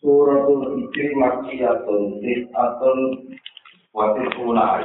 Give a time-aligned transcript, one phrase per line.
[0.00, 2.98] Suratul Hijri Makkiyatun Tis'atun
[3.92, 4.80] Watisuna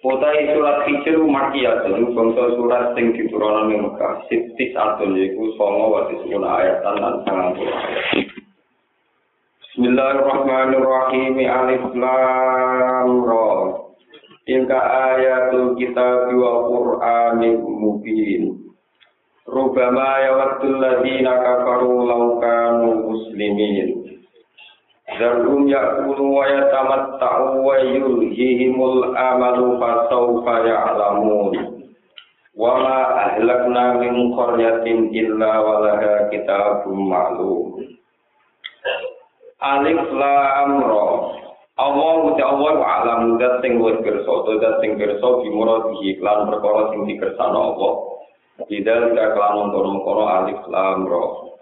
[0.00, 4.24] Utai surat Hijri Makkiyatun Bangsa surat sing diturunkan di Mekah.
[4.32, 8.24] Tis'atun Yaitu Songo Watisuna ayatan dan sangat ayat.
[9.60, 11.36] Bismillahirrahmanirrahim.
[11.36, 13.48] Alif Lam Ra.
[14.48, 18.65] Tilka ayatul kitab wa Qur'anin mubin
[19.46, 24.18] Rubama yawaddul ladina kafaru law kanu muslimin.
[25.06, 31.54] Zarhum ya'kulu wa yatamatta'u wa yulhihimul amalu fasawfa ya'lamun.
[32.58, 32.98] Wa ma
[33.30, 37.86] ahlakna min qaryatin illa walaha kitabun ma'lum.
[39.62, 41.06] Alif lam ra.
[41.78, 47.54] Allah uti Allah alam dat sing wis kersa, dat sing kersa bimuradihi perkara sing dikersana
[47.62, 48.15] Allah.
[48.56, 51.52] Tidak tidak kelamun kono-kono alif lam ro.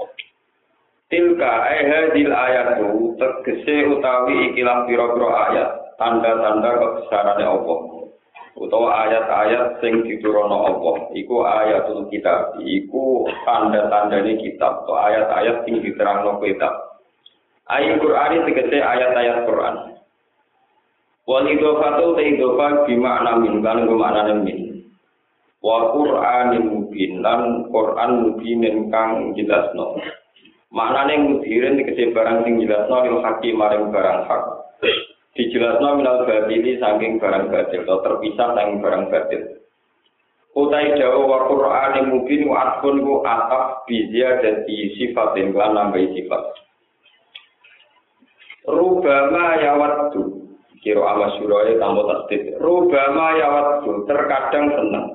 [1.10, 7.80] Tilka ayat ayatu tegese utawi ikilah pira-pira ayat tanda-tanda kebesaran Allah.
[8.54, 16.38] Utawa ayat-ayat sing diturunno Allah iku ayatul kitab, iku tanda-tandane kitab atau ayat-ayat sing diterangno
[16.38, 17.02] kitab.
[17.66, 19.98] Ayat Quran tegese ayat-ayat Quran.
[21.26, 23.82] Wal idhofatu ta idhofa bimakna min kan
[24.46, 24.73] min
[25.64, 29.96] wa Qur'anin mubin lan Qur'an mubinin kang jelasno.
[30.68, 34.42] Maknane mudirin dikece barang sing jelasno lil hakim maring barang hak.
[35.32, 39.42] Dijelasno minal batili saking barang batil atau terpisah saking barang batil.
[40.54, 46.42] Utai jauh wa Qur'anin mubin wa atfun ku ataf bizia dadi sifatin lan nambahi sifat.
[48.68, 50.44] Rubama yawattu
[50.84, 52.54] kira ama suraya tanpa tasdid.
[52.60, 55.13] Rubama yawattu terkadang senang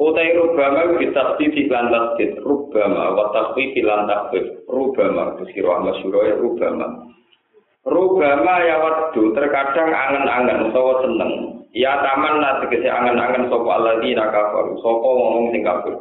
[0.00, 5.92] Utai rubama kita di lantas dit rubama watakwi di lantas dit rubama kusiro ama
[6.24, 7.04] ya rubama.
[7.84, 11.32] Rubama ya waktu terkadang angen-angen utawa seneng.
[11.76, 15.94] Ya taman tegese angen-angen sopo aladi nakafar sopo ngomong sing kafir.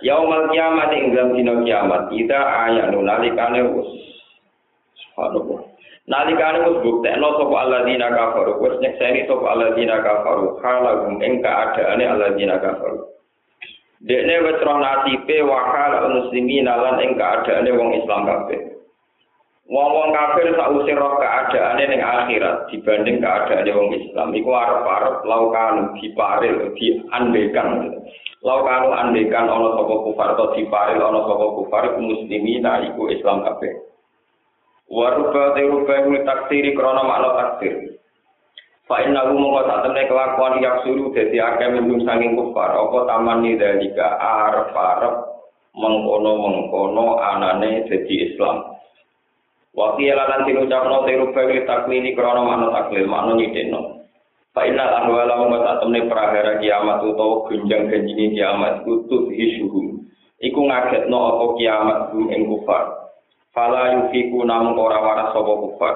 [0.00, 3.88] Yaumal kiamat ing dalam dina kiamat kita ayat nunalikane us
[4.96, 5.64] subhanallah
[6.08, 12.56] Nalikane wis buktekno sapa alladzina kafaru, wis nyekseni sapa alladzina kafaru, halagum ing kaadaane alladzina
[12.64, 13.12] kafaru.
[14.00, 18.60] Dekne wis roh nasibe wa hal muslimin lan ing kaadaane wong Islam kabeh.
[19.68, 26.72] Wong-wong kafir sausé roh keadaane ning akhirat dibanding keadaane wong Islam iku arep-arep laukanu diparil
[26.72, 28.00] diandekan.
[28.40, 33.87] Laukanu andekan ana sapa kufar atau diparil ana sapa kufar muslimin iku Islam kabeh.
[34.88, 38.00] Waruba teruba kulit taksiri krono makna taksir.
[38.88, 42.72] Fa inna hu mongko sak temne kelakuan yak suruh dadi akeh mendung sanging kufar.
[42.72, 45.44] Apa taman ni dalika arep-arep
[45.76, 48.80] mengkono-mengkono anane dadi Islam.
[49.76, 54.08] Waktu lan diucapno teruba kulit taklili krono makna taklil makna nyideno.
[54.56, 60.08] Fa inna ahwala mongko sak temne prahara kiamat utawa gunjang janjine kiamat kutut hisuhum.
[60.40, 62.97] Iku ngagetno apa kiamat ing kufar.
[63.58, 65.94] Fala yufiku namung ora waras sapa kufar.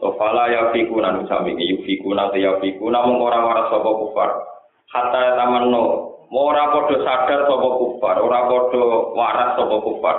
[0.00, 4.40] To fala yufiku nang sami yufiku nang yufiku namung ora waras sapa kufar.
[4.88, 10.16] Hatta tamanno ora padha sadar sapa kufar, ora padha waras sapa kufar.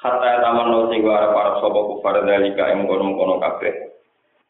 [0.00, 3.76] Hatta tamanno sing ora waras sapa kufar dalika ing kono-kono kabeh.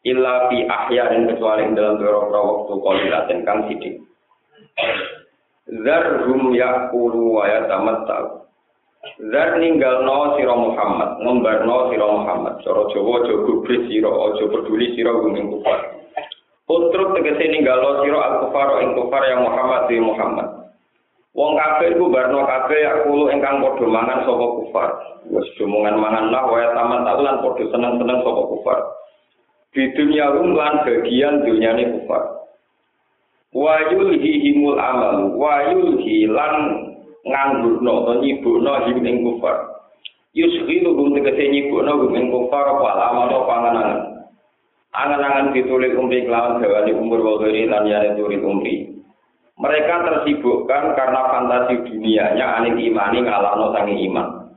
[0.07, 3.99] Illa fi ahyain kecuali dalam beberapa waktu kolilaten kang sidik.
[5.67, 8.46] Zarhum yakulu wa yatamatta'u
[9.31, 12.61] Zat ninggal no siro Muhammad, ngombar no siro Muhammad.
[12.61, 15.97] Soro Jawa aja gubris siro, aja peduli siro guming kufar.
[16.67, 20.47] Utruk tegese ninggal no siro al kufar ing kufar yang Muhammad di Muhammad.
[21.37, 24.89] Wong kafir ku barno kabeh aku ingkang padha mangan sapa kufar.
[25.29, 28.79] Wis dumungan mangan lah wae taman lan padha seneng-seneng sapa kufar.
[29.69, 32.23] Di dunia lan bagian dunyane kufar.
[33.53, 36.53] Wa yulhihimul amal, wa yulhi lan
[37.29, 39.55] nganggurno to nyibukno him ing kufar.
[40.33, 43.89] Yusghilu hum tegese nyibukno hum ing kufar apa lama to panganan
[44.97, 48.97] angan-angan ditulis umri kelawan gawani umur wagari lan yane tulis umri.
[49.57, 54.53] Mereka tersibukkan karena fantasi dunianya anil imani ngalahno sangi iman.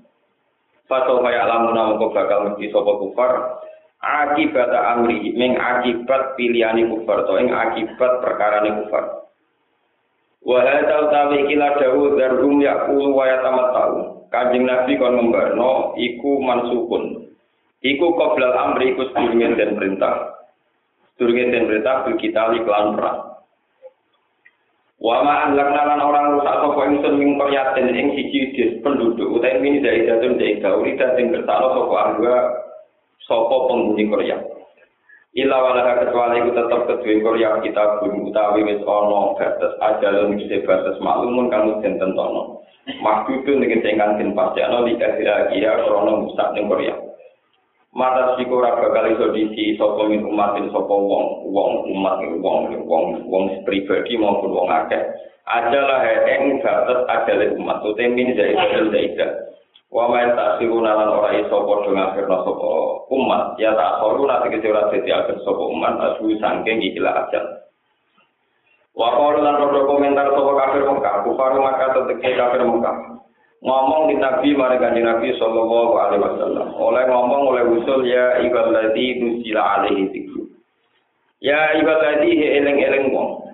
[0.84, 3.62] Faso kaya alamun namun bakal mesti sopo kufar?
[4.00, 9.19] Akibat amri ming akibat kufar to ing akibat perkarane kufar
[10.40, 17.28] wa hadza utawi kila dawu darum yaqulu wa yatamattau kanjeng nabi kon membarno iku mansukun.
[17.80, 20.36] Iku qoblal amri iku sedurunge den perintah.
[21.16, 23.18] Sedurunge den perintah bil kita iklan perang.
[25.00, 29.56] Wa ma anlakna lan orang rusak sapa ingsun ing qaryatin ing siji des penduduk utawi
[29.64, 32.36] mini dari datun dari gauri dan sing kersane sapa ahwa
[33.24, 34.38] sapa penghuni Korea.
[35.30, 40.66] Ila wala kecuali iku tetep kedue Korea kita pun utawi wis ana batas ajalun mesti
[40.66, 42.66] batas maklumun kamu den tentono.
[42.98, 46.98] Maksudun ning tingkang den pasjakno di kira-kira krono musak ning Korea.
[47.90, 53.04] mata siku ora bakal iso disi sapa min umatin sapa wong wong umat wong wong
[53.26, 55.02] wong pribadi maupun wong akeh
[55.50, 59.28] adalah ing batas adale umat ute min dari badal daida
[59.90, 62.70] wa ma tasiruna lan ora iso padha ngakirno sapa
[63.10, 63.58] umat.
[63.58, 67.44] Ya tak soru nanti kece ora dadi akhir sapa umat asu sangking ikilah ajal.
[68.94, 71.14] Wa qalu lan komentar sapa kafir Mekah.
[71.26, 72.96] Kufaru maka teteke kafir Mekah.
[73.60, 76.66] Ngomong di Nabi mari kanjeng Nabi sallallahu alaihi wasallam.
[76.80, 80.48] Oleh ngomong oleh usul ya ibadati nusila alaihi dzikru.
[81.44, 83.52] Ya ibadati eling-eling wong.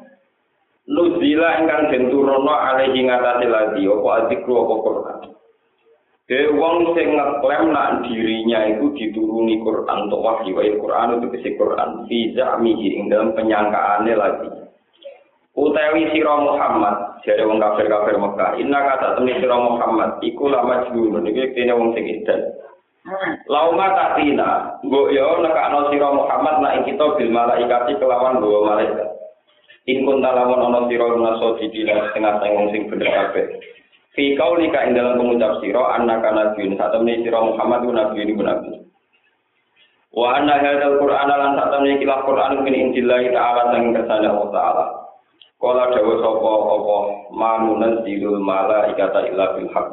[0.87, 5.36] Nuzila ingkang den turunno alaihi ngatasi lagi apa dzikru apa Quran
[6.27, 12.03] De wong sing ngeklaim nak dirinya itu dituruni Quran untuk wahyu Quran itu kesi Quran
[12.11, 14.51] fi za'mihi ing dalam penyangkaane lagi
[15.57, 21.31] utawi sira Muhammad jare wong kafir-kafir Mekah inna kata temni sira Muhammad iku la majnun
[21.31, 22.43] iki kene wong sing edan
[23.47, 29.15] Lauma tatina, mbok yo nekakno sira Muhammad nak kita bil malaikati kelawan dua malaikat.
[29.87, 32.43] In kunta lamun ana sira naso didina setengah
[32.75, 33.47] sing bener kabeh.
[34.17, 38.81] Fi kaulika ing dalam pengucap sira annaka nabiyyun satemene sira Muhammad ku nabi ini nabi.
[40.17, 44.85] Wa anna hadzal Qur'ana lan satemene kilah Qur'an min indillah ta'ala sang kersane Allah ta'ala.
[45.61, 46.97] Kala dawa sapa apa
[47.37, 49.89] manunan zilul mala ikata illa bil haq.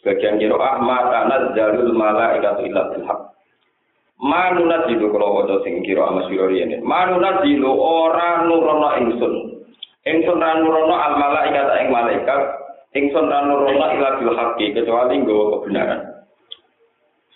[0.00, 3.20] Sebagian kira ah mata nazalul mala ikata illa bil haq.
[4.20, 6.76] Manunat zilu kalau wajah sing kira ama sirori ini.
[6.84, 9.64] Manunat zilu ora nurono ingsun.
[10.04, 12.40] Ingsun ra nurono al mala ikata ing malaikat.
[12.90, 16.00] Ingsun ra nurono illa bil haqi kecuali nggawa kebenaran.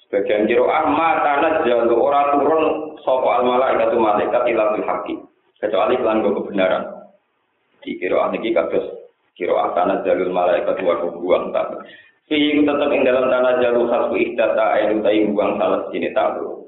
[0.03, 2.65] Sebagian kira ah mata nazalul ora turun
[3.07, 5.15] sapa al mala ikatu malaikat illa bil haqi
[5.63, 6.85] kecuali kelan kebenaran.
[7.85, 9.05] di kira niki kados
[9.37, 11.85] kira tanah jalur malaikat wa buang tak
[12.25, 16.64] Fihi tetap ing dalam tanah jalur khasku ihdata ainu tayi buang salah sini tahu.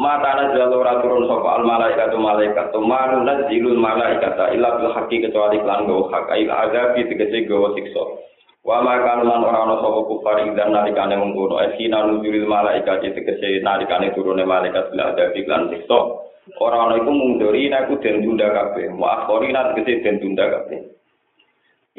[0.00, 5.20] Ma tanah jalur aturun sopa al malaikat malaikat tu manu nazilul malaikat illa bil haqi
[5.20, 8.24] kecuali klan gawa hak ail azabi tegese gawa sikso.
[8.64, 13.12] Wa ma kanu lan ora ana sapa kufar ing dan nalikane mengkono esina nuzulil malaikat
[13.12, 16.24] tegese nalikane turune malaikat bil azabi klan sikso.
[16.56, 18.88] Ora ana iku munduri nek ku den tunda kabeh.
[18.96, 20.80] Wa akhori nek kete den tunda kabeh.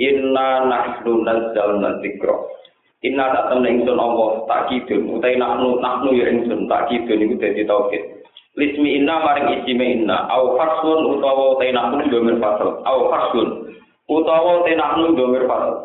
[0.01, 2.33] Inna nahnu nazzalna dzikra.
[3.01, 7.35] Inna tak temen ingsun Allah tak kidun utai nahnu nahnu ya ingsun tak kidun iku
[7.41, 8.03] dadi tauhid.
[8.59, 12.81] Lismi inna maring isime inna au fasun utawa utai nahnu domir fasal.
[12.85, 13.73] Au fasun
[14.05, 15.81] utawa utai nahnu domir fasal.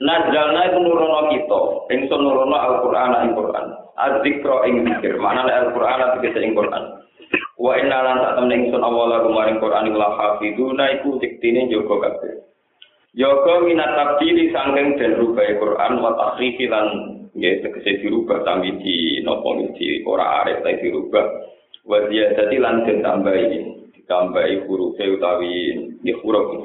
[0.00, 1.60] Nazzalna iku nurono kita,
[1.92, 3.68] ingsun nurono Al-Qur'an ing Qur'an.
[4.00, 7.00] Az-dzikra ing zikir, maknane Al-Qur'an tegese ing Qur'an.
[7.60, 12.32] Wa inna lan sak temne ingsun awala kumaring Quran iku hafiduna iku diktine jaga kabeh.
[13.10, 19.18] Jaga minat tabdili sangking den rubah Quran wa tahrifi lan nggih tegese dirubah tambi di
[19.26, 21.26] napa di ora arep ta dirubah.
[21.90, 23.66] Wa ziyadati lan den tambahi
[23.98, 25.54] ditambahi huruf utawi
[26.06, 26.62] nggih huruf.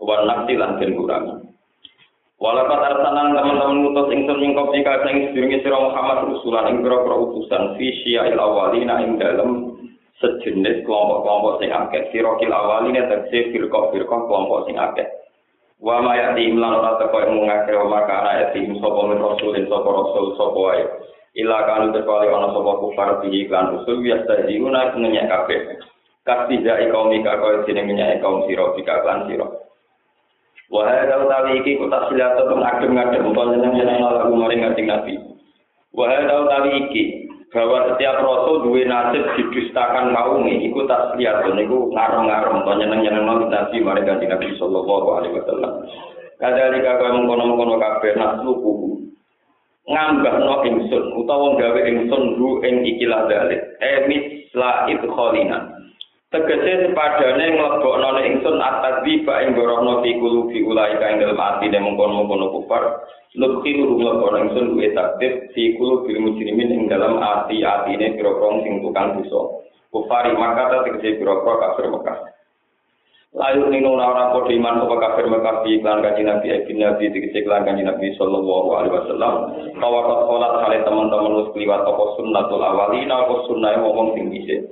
[0.00, 1.52] Wa nakti lan den kurangi.
[2.40, 7.86] Walakat arsalan teman-teman ngutus ingsun mingkop jika sing sedurunge sira Muhammad rusulan ing utusan fi
[8.00, 9.80] syia'il awalina ing dalem
[10.16, 12.08] sejenis kelompok-kelompok sing akeh.
[12.08, 15.23] Sirokil awal ini tegese firqah-firqah kelompok sing akeh.
[15.84, 19.68] Wa ma yati imlan ora teko ing ngakeh wa maka ana yati sapa min rasulin
[19.68, 20.84] sapa rasul sapa wae.
[21.36, 25.60] Ila kanu terkali ana sapa kufar bihi kan usul biasa diuna kenyek kabeh.
[26.24, 29.44] Kastija kaum ika kaya dene menyek kaum sira bika kan sira.
[30.72, 35.20] Wa hadza utawi iki kutak silatu ngadem-ngadem panjenengan lagu maring Nabi.
[35.92, 37.23] Wa hadza utawi iki
[37.54, 41.14] bahwa setiap rasul duwe nasib didustakan kaum iku tak
[41.54, 45.72] niku ngarem-ngarem to nyeneng-nyeneng nabi mari kanjeng Nabi sallallahu alaihi wasallam.
[46.42, 48.74] Kadalika kaya mengkono-mengkono kabeh nasluku
[49.84, 55.73] ngambah no ingsun utawa gawe ingsun ru ing ikilah dalik emis la idkhalina
[56.34, 63.06] Tegese sepadane nglebokno ingsun at-tadziba ing gorono fi qulubi ulai ka dalem atine mengkon-mengkon kufar.
[63.38, 69.22] Nukhi lu nglebokno ingsun duwe takdir fi qulubi mujrimin ing dalam ati-atine pira-pira sing tukang
[69.22, 69.62] dosa.
[69.94, 72.18] Kufari maka tegese pira-pira kafir Mekah.
[73.70, 77.62] Nino ora padha iman sapa kafir Mekah bi iklan kanjeng Nabi ibn Nabi tegese iklan
[77.62, 79.34] kanjeng Nabi sallallahu alaihi wasallam.
[79.78, 83.38] Tawakat salat kali teman-teman wis kliwat apa sunnatul awalina apa
[83.86, 84.66] wong sing dhisik.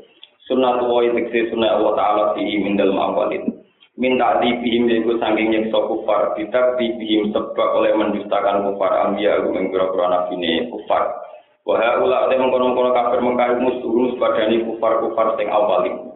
[0.52, 3.48] Sunnah wa tekse sunnah Allah taala fi min dalam awalin.
[3.96, 6.36] Min bihim yaiku saking nyeksa kufar.
[6.36, 9.08] Tidak bihim sebab oleh mendustakan kufar.
[9.08, 11.08] Ambia aku menggura-gura nabi ini kufar.
[11.64, 16.12] Wa haula ade mengkono-kono kafir mengkari musuh padani kufar-kufar sing awalin.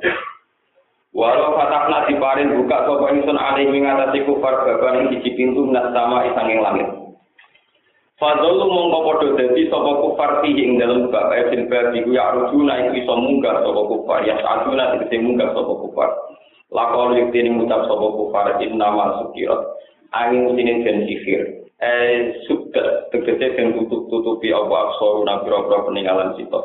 [1.17, 6.29] Walau fatahna diparin buka sapa ingsun alih ngatasi kufar baban ing siji pintu minas sama
[6.29, 7.06] isanging langit.
[8.17, 12.89] Fadlu mongko padha dadi sapa kufar fihi ing dalem bab ayat bab iku ya rujuna
[12.89, 16.11] iku iso munggah sapa kufar ya saduna tegese munggah sapa kufar.
[16.73, 19.61] Lakon yukti ning ngucap sapa kufar inna ma sukirat
[20.17, 21.43] angin sini den sihir.
[21.77, 26.65] Eh sudah tegese den tutup-tutupi apa aksaruna pira-pira peninggalan sito.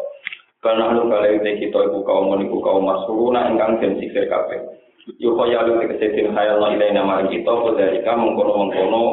[0.64, 4.72] Karena lu kali ini kita ibu kaum meniku kaum masuluna ingkang den sihir kabeh.
[5.20, 9.04] Yuko ya lu tegese den khayal ilaina maring kita kodalika mengkono-mengkono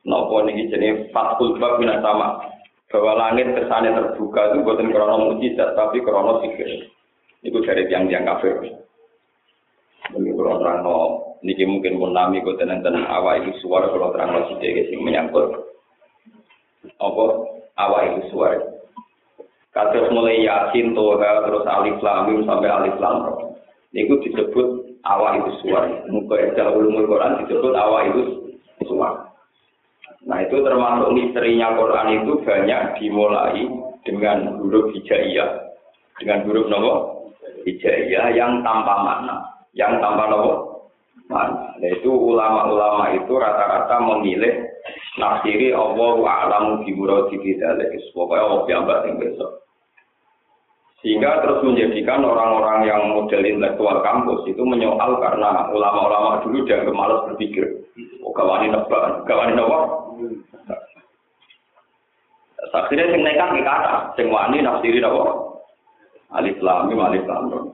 [0.00, 2.40] Nopo niki jenis fatul bab minas sama
[2.88, 6.88] bahwa langit kesannya terbuka itu bukan krono mujizat tapi krono sihir.
[7.44, 8.56] Itu dari tiang-tiang kafir.
[10.10, 10.96] Ini kalau terang no,
[11.44, 15.00] niki mungkin pun nami kau tenang tenang awal itu suara kalau terang no sih sing
[15.04, 15.52] menyangkut.
[16.96, 17.24] Apa
[17.76, 18.58] awal itu suara.
[19.70, 23.16] Kasus mulai yakin toha terus alif lam sampai alif lam.
[23.94, 26.08] Niku disebut awal itu suara.
[26.10, 28.22] Muka jauh Quran disebut awal itu
[28.88, 29.19] suara.
[30.28, 33.64] Nah itu termasuk misterinya Quran itu banyak dimulai
[34.04, 35.50] dengan huruf hijaiyah.
[36.20, 36.92] Dengan huruf nopo
[37.64, 39.36] hijaiyah yang tanpa makna.
[39.72, 40.52] Yang tanpa nopo
[41.32, 41.72] makna.
[41.80, 44.68] Nah itu ulama-ulama itu rata-rata memilih
[45.16, 47.88] nafsiri Allah a'lamu bimuradi bidzalik.
[48.12, 49.60] Pokoknya Allah biambak yang besok.
[51.00, 57.24] Sehingga terus menjadikan orang-orang yang model intelektual kampus itu menyoal karena ulama-ulama dulu dianggap malas
[57.24, 57.88] berpikir.
[58.20, 59.84] Oh, gawani nebak, gawani nebak.
[62.70, 65.24] Akhirnya sing nekat nih kata, sing wani nafsiri apa?
[66.38, 67.66] Alif lam mim alif lam rom.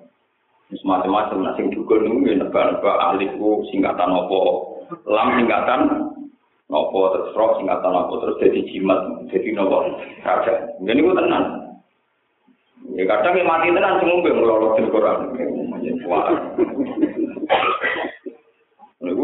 [0.67, 4.41] Macam-macam nah sing dukun niku ya nebak-nebak alif ku singkatan apa?
[5.05, 5.81] Lam singkatan
[6.67, 9.01] apa terus roh singkatan apa terus jadi jimat,
[9.31, 9.87] jadi nopo
[10.23, 10.55] raja.
[10.83, 11.45] Ini ku tenan.
[12.95, 15.19] Ya kadang yang mati tenan semua yang ngelolot di Quran.
[16.07, 16.31] Wah.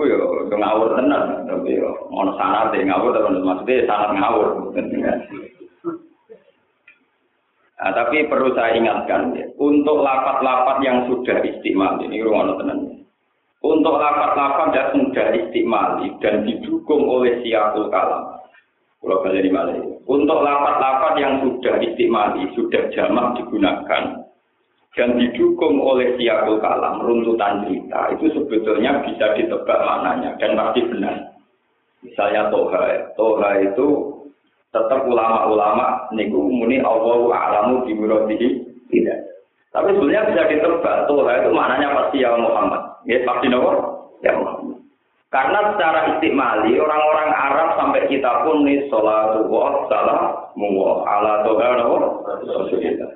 [0.02, 0.18] Niku
[0.50, 4.48] ya ngawur tenan, tapi ya ono sanad ngawur tapi maksudnya sanad ngawur.
[7.82, 12.78] Nah, tapi perlu saya ingatkan ya, untuk lapat-lapat yang sudah istimal ini ruang tenan.
[13.62, 18.42] Untuk lapat-lapat yang sudah istimal dan didukung oleh siapul kalam,
[18.98, 19.82] Pulau Bali Malay.
[20.02, 24.30] Untuk lapat-lapat yang sudah istimali, sudah jamak digunakan,
[24.92, 31.16] dan didukung oleh siakul kalam, runtutan cerita, itu sebetulnya bisa ditebak maknanya, dan pasti benar.
[32.04, 33.86] Misalnya Toha, Toha itu
[34.68, 38.48] tetap ulama-ulama, niku muni Allahu a'lamu bimuradihi,
[38.92, 39.18] tidak.
[39.72, 42.82] Tapi sebenarnya bisa ditebak, Toha itu maknanya pasti ya Muhammad.
[43.08, 43.74] Ya, pasti nomor,
[44.20, 44.61] ya Muhammad.
[45.32, 51.72] Karena secara istimali orang-orang Arab sampai kita pun nih sholat wa salam muwa ala toha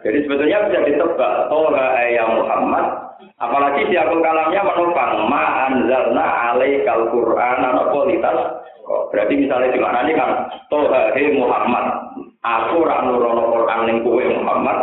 [0.01, 3.21] Jadi sebetulnya bisa ditebak toha ya Muhammad.
[3.37, 8.65] Apalagi di akun kalamnya menopang ma anzalna alaikal Quran kualitas.
[9.13, 10.31] Berarti misalnya di mana kan
[10.73, 12.17] toha he Muhammad.
[12.41, 14.79] Aku nurono Quran ning kowe Muhammad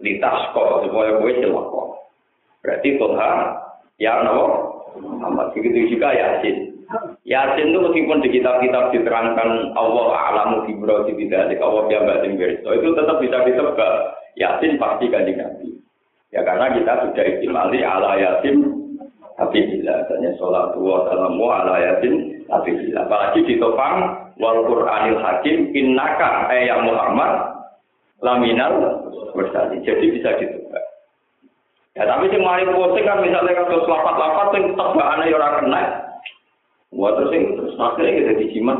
[0.00, 1.82] litas kok supaya kowe celaka.
[2.64, 3.30] Berarti toha
[4.00, 5.52] ya nopo Muhammad.
[5.52, 6.76] Begitu juga Yasin.
[7.26, 13.16] Yasin itu meskipun di kitab-kitab diterangkan Allah alamu di bidalik, Allah batin berso, itu tetap
[13.18, 13.92] bisa ditebak.
[14.36, 15.80] Yasin pasti kan Nabi.
[16.30, 18.86] Ya karena kita sudah istimali ala Yasin
[19.36, 23.96] tapi bila tanya sholat wa salamu ala yasin tapi bila apalagi ditopang
[24.40, 27.52] wal Qur'anil Hakim innaka ayat Muhammad
[28.24, 29.04] laminal
[29.36, 30.84] bersali jadi bisa ditebak
[31.96, 35.82] Ya tapi sing mari posting kan misalnya kados lapat-lapat sing tebakane ya ora kena.
[36.92, 38.78] Wah terus sing terus akhirnya kita dijimat.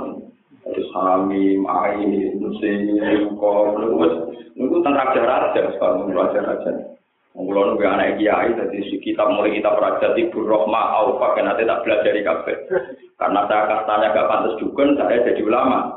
[0.66, 2.98] Terus hamim, ain, musim,
[3.38, 6.98] kok, nunggu, nunggu tentang raja-raja, sekarang raja-raja.
[7.38, 11.62] Mula nunggu anak kiai, jadi si kitab mulai kita raja tibur rohma, aufa, kan nanti
[11.70, 12.54] tak belajar kafe.
[13.14, 15.94] Karena saya kastanya gak pantas juga, saya jadi ulama.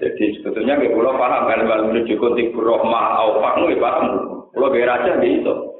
[0.00, 4.04] Jadi sebetulnya kayak pulau paham, kan kalau menuju tibur rohma, aufa, nunggu paham.
[4.56, 5.75] Pulau gaya raja gitu.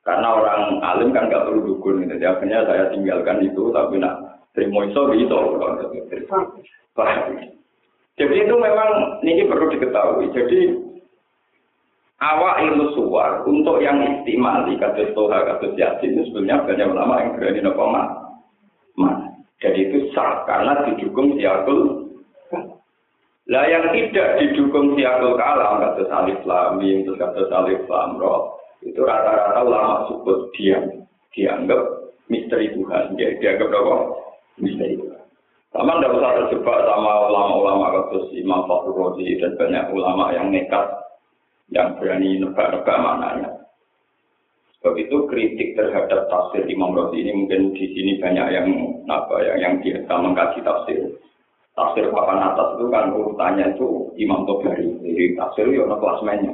[0.00, 4.88] Karena orang alim kan nggak perlu dukun, jadi akhirnya saya tinggalkan itu, tapi nak terima
[4.88, 5.38] iso gitu.
[8.20, 10.32] Jadi itu memang ini perlu diketahui.
[10.32, 10.76] Jadi
[12.20, 17.30] awak ilmu suar untuk yang istimali kata toha kata yasin itu sebenarnya banyak ulama yang
[17.36, 18.08] berani nopo mas.
[19.60, 22.08] Jadi itu sah karena didukung siakul.
[23.48, 27.48] Lah yang tidak didukung siakul kalam kata salif lamim terus
[27.88, 30.80] lamroh itu rata-rata ulama sebut dia
[31.36, 31.80] dianggap
[32.32, 33.16] misteri Tuhan.
[33.16, 33.96] Dia dianggap apa?
[34.56, 35.22] Misteri Tuhan.
[35.70, 40.86] Sama tidak usah terjebak sama ulama-ulama kasus Imam Fakhur Razi dan banyak ulama yang nekat
[41.70, 43.50] yang berani nebak-nebak maknanya.
[44.80, 48.66] Sebab itu kritik terhadap tafsir Imam Razi ini mungkin di sini banyak yang
[49.06, 51.00] apa ya yang biasa mengkaji tafsir.
[51.78, 56.50] Tafsir papan atas itu kan urutannya itu Imam Tobari jadi tafsir itu ada klasmennya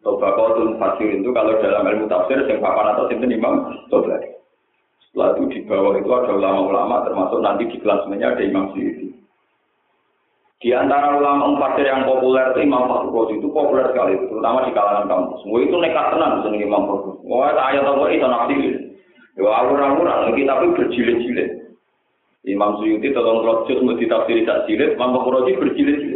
[0.00, 4.32] Tobakotul Fasir itu kalau dalam ilmu tafsir yang papan atas itu Imam Tobari.
[5.04, 9.12] Setelah itu di bawah itu ada ulama-ulama termasuk nanti di kelasnya ada Imam Syuuti.
[10.60, 15.08] Di antara ulama tafsir yang populer itu Imam Fakhrul itu populer sekali, terutama di kalangan
[15.08, 15.40] kampus.
[15.44, 17.16] Semua itu nekat tenang seneng Imam Fakhrul.
[17.28, 18.74] Wah, ayat apa itu nafsir.
[19.36, 21.50] Ya awur-awuran tapi berjilid-jilid.
[22.48, 26.09] Imam Syuuti tolong rojus mau ditafsiri tak jilid, Imam Fakhrul berjilid-jilid.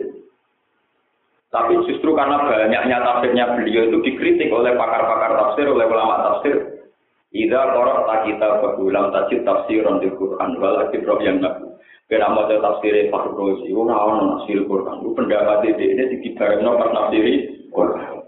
[1.55, 6.83] Tapi justru karena banyaknya tafsirnya beliau itu dikritik oleh pakar-pakar tafsir, oleh ulama tafsir.
[7.31, 11.71] Ida korok tak kita berulang tajid tafsir di Quran, walakin roh yang nabi.
[12.11, 14.99] Kena mau tafsir Fakhr Rozi, orang nafsir Quran.
[15.07, 17.35] Lu pendapat ini ini di no pas nafsiri
[17.71, 18.27] Quran.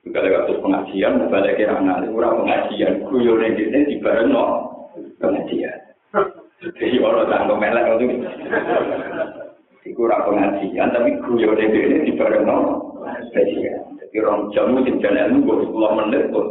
[0.00, 4.44] Juga kasus pengajian, balik kira ngali, orang pengajian, guyon ini di no
[5.20, 5.78] pengajian.
[6.64, 8.16] Jadi orang tanggung melek itu.
[9.80, 12.58] Iku ora pengajian tapi guyon ini di bareng no.
[13.30, 16.46] Jadi orang jam mungkin jalan ilmu buat sepuluh menit tuh.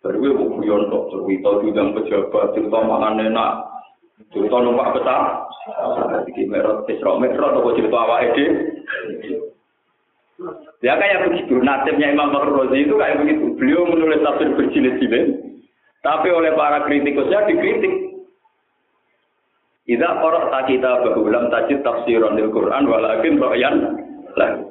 [0.00, 3.52] Baru gue mau guyon kok cerita bidang pejabat cerita makan enak
[4.32, 5.44] cerita numpak besar.
[6.24, 8.46] Jadi merot isra merot atau cerita awak ide.
[10.84, 13.56] Ya kayak begitu, nasibnya Imam Fakhr Razi itu kayak begitu.
[13.56, 15.40] Beliau menulis tafsir berjilid-jilid,
[16.04, 18.15] tapi oleh para kritikusnya dikritik.
[19.86, 23.76] Idza qara'ta kitabahu lam tajid tafsiran lil Quran walakin ra'yan
[24.34, 24.66] lah.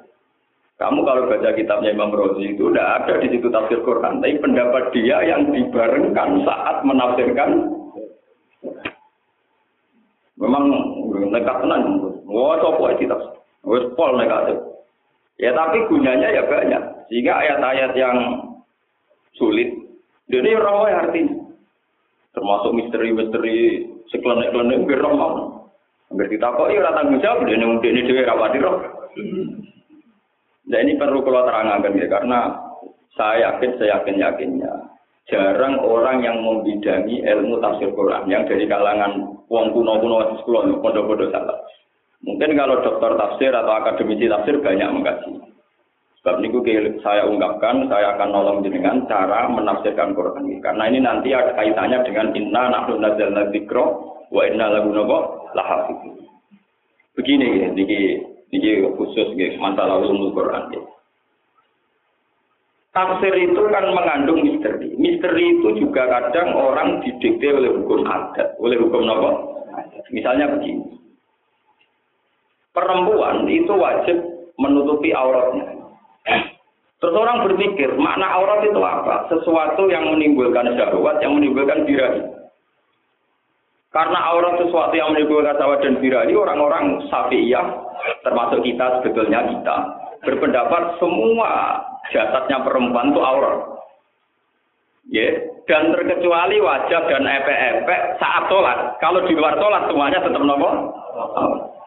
[0.76, 4.92] Kamu kalau baca kitabnya Imam Razi itu tidak ada di situ tafsir Quran, tapi pendapat
[4.92, 7.72] dia yang dibarengkan saat menafsirkan
[10.36, 10.64] memang
[11.32, 11.84] nekat tenan.
[12.28, 13.40] Wah, coba itu tafsir.
[13.64, 14.60] Wes pol negatif.
[15.40, 17.08] Ya tapi gunanya ya banyak.
[17.08, 18.18] Sehingga ayat-ayat yang
[19.40, 19.72] sulit,
[20.28, 21.40] jadi rawai artinya.
[22.36, 25.34] Termasuk misteri-misteri seklenek-klenek biar roh mau.
[26.12, 28.78] Hampir ditakok, iya tanggung jawab, dia ini ini dewe rapati roh.
[30.66, 32.40] Nah ini perlu kalau terangkan ya, karena
[33.18, 34.74] saya yakin, saya yakin yakinnya
[35.26, 41.34] jarang orang yang membidangi ilmu tafsir Quran yang dari kalangan wong kuno kuno sekolah pondok-pondok
[41.34, 41.58] salah.
[42.26, 45.55] Mungkin kalau dokter tafsir atau akademisi tafsir banyak mengkaji.
[46.26, 50.58] Sebab ini saya ungkapkan, saya akan nolong dengan cara menafsirkan Quran ini.
[50.58, 53.86] Karena ini nanti ada kaitannya dengan inna nahnu nazzalna dzikra
[54.34, 54.90] wa inna lahu
[55.54, 56.18] lahafidz.
[57.14, 58.18] Begini ini,
[58.50, 60.74] ini khusus gitu, masalah ulumul Quran.
[60.74, 60.82] Ya.
[62.98, 64.98] Tafsir itu kan mengandung misteri.
[64.98, 69.32] Misteri itu juga kadang orang didikte oleh hukum adat, oleh hukum apa?
[70.10, 70.90] Misalnya begini.
[72.74, 74.18] Perempuan itu wajib
[74.58, 75.75] menutupi auratnya.
[77.06, 79.30] Terus orang berpikir, makna aurat itu apa?
[79.30, 82.34] Sesuatu yang menimbulkan syahwat, yang menimbulkan birahi.
[83.94, 87.62] Karena aurat sesuatu yang menimbulkan syahwat dan birahi, orang-orang safiyah,
[88.26, 89.78] termasuk kita sebetulnya kita,
[90.26, 91.78] berpendapat semua
[92.10, 93.86] jasadnya perempuan itu aurat.
[95.06, 95.30] Ya,
[95.70, 98.98] dan terkecuali wajah dan epek-epek saat sholat.
[98.98, 100.90] Kalau di luar sholat semuanya tetap nopo.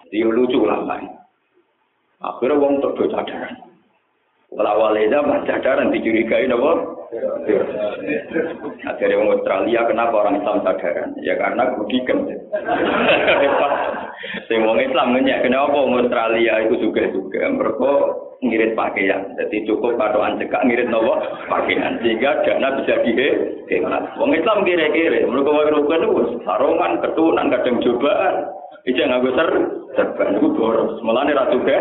[0.06, 0.78] Jadi lucu lah,
[2.22, 3.77] Akhirnya wong untuk cadaran.
[4.48, 6.96] Walau waleda baca daran dicurigai nopo.
[8.84, 11.10] Akhirnya orang Australia kenapa orang Islam sadaran?
[11.20, 11.72] Ya karena.
[14.48, 17.92] Sing wong Islam nanya kenapa orang Australia itu juga juga mereka
[18.38, 19.34] ngirit pakaian.
[19.34, 21.18] Jadi cukup padoan cekak ngirit nopo
[21.50, 24.14] pakaian sehingga dana bisa dihemat.
[24.14, 28.34] Wong Islam kira-kira mereka mau rukun itu sarungan, ketunan, kadang cobaan.
[28.86, 29.48] Ija nganggo ser
[29.98, 31.02] serban niku boros.
[31.02, 31.76] Mulane ra juga.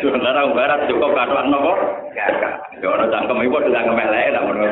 [0.00, 1.74] Sebenarnya orang barat cukup katoan nopo?
[2.80, 4.64] Ya ora cangkem iku padha cangkem elek lah ngono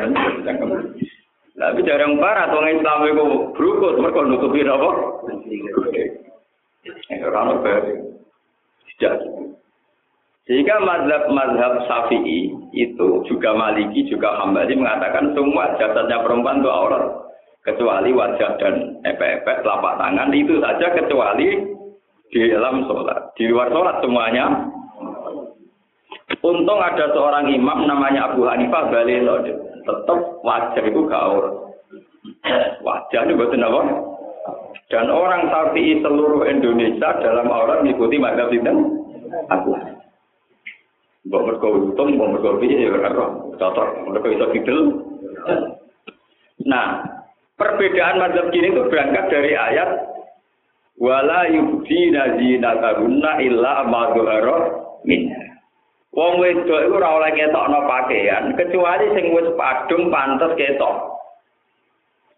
[0.47, 0.69] cangkem.
[1.55, 4.89] Lah tapi jarang barat wong Islam iku brukut mergo nutupi napa?
[7.11, 7.53] Ya ora ono
[8.95, 9.15] Tidak.
[10.45, 17.25] Sehingga mazhab-mazhab Syafi'i itu juga Maliki juga Hambali mengatakan semua jasadnya perempuan itu aurat.
[17.65, 21.65] Kecuali wajah dan epek-epek telapak tangan itu saja kecuali
[22.29, 23.33] di dalam sholat.
[23.33, 24.69] Di luar sholat semuanya.
[26.45, 29.41] Untung ada seorang imam namanya Abu Hanifah Balilo
[29.85, 31.65] tetap wajah itu gaul
[32.85, 33.81] wajah itu betul apa?
[34.93, 38.69] Dan orang Syafi'i seluruh Indonesia dalam aurat mengikuti mazhab itu.
[39.49, 39.73] Abu
[41.25, 44.79] Mbok mergo untung, mbok mergo piye ya karo cocok, mergo iso kidul.
[46.65, 47.01] Nah,
[47.57, 49.89] perbedaan mazhab kini itu berangkat dari ayat
[51.01, 54.13] wala yubdi nazinatahunna illa ma
[55.05, 55.45] min.
[56.15, 60.95] Wong wedok iku ora oleh ngetokno pakaian kecuali sing wis padung pantes ketok.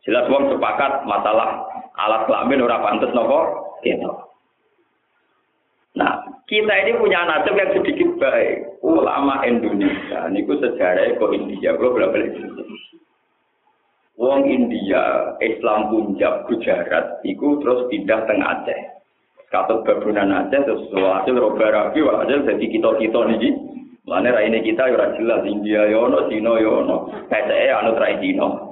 [0.02, 1.62] Jelas wong sepakat masalah
[1.94, 4.34] alat kelamin ora pantes nopo ketok.
[5.94, 8.80] Nah, kita ini punya nasib yang sedikit baik.
[8.80, 12.40] Ulama Indonesia, niku sejarah ke India, kalau balik
[14.18, 18.82] Wong India, Islam Punjab, Gujarat, itu terus pindah tengah Aceh.
[19.54, 23.54] Katut babunan Aceh, terus hasil roba rabi, hasil jadi kita-kita nih.
[24.08, 28.67] Mana ini kita ya jelas India yono, Cina yono, PCE anu trai Cina.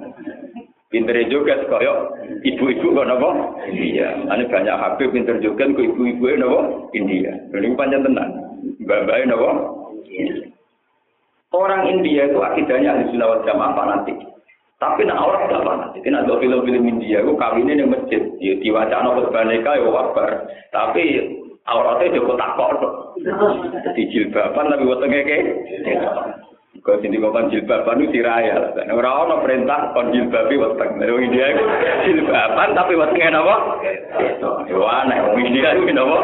[0.96, 1.92] Pinter juga kaya
[2.40, 3.28] ibu-ibu kok napa?
[3.68, 4.16] India.
[4.32, 6.88] Ane banyak Habib pinter juga kok ibu-ibu napa?
[6.96, 7.36] India.
[7.52, 8.32] Ini panjang tenan.
[8.80, 9.50] Mbak-mbak napa?
[11.52, 14.16] Orang India itu akidahnya ahli sunnah wal jamaah fanatik.
[14.80, 16.00] Tapi nak orang tidak fanatik.
[16.00, 18.22] Kena do film-film India itu kawinnya di masjid.
[18.40, 20.48] Ya, diwacana khutbaneka ya wabar.
[20.72, 21.04] Tapi
[21.68, 22.92] auratnya kotak kok.
[23.92, 25.44] Di jilbaban tapi wetenge kayak.
[26.82, 28.74] Kau sini kau kan jilbaban itu siraya.
[28.90, 30.98] Orang orang perintah kon jilbabi weteng.
[30.98, 31.64] Dari India itu
[32.08, 33.56] jilbaban tapi wetengnya apa?
[34.66, 35.18] Itu aneh.
[35.38, 36.18] India itu apa?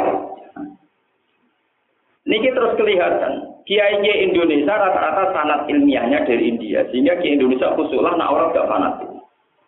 [2.22, 3.32] Niki terus kelihatan.
[3.62, 6.82] Kiai Indonesia rata-rata sanat ilmiahnya dari India.
[6.90, 9.10] Sehingga Kiai Indonesia khususlah nak orang gak fanatik.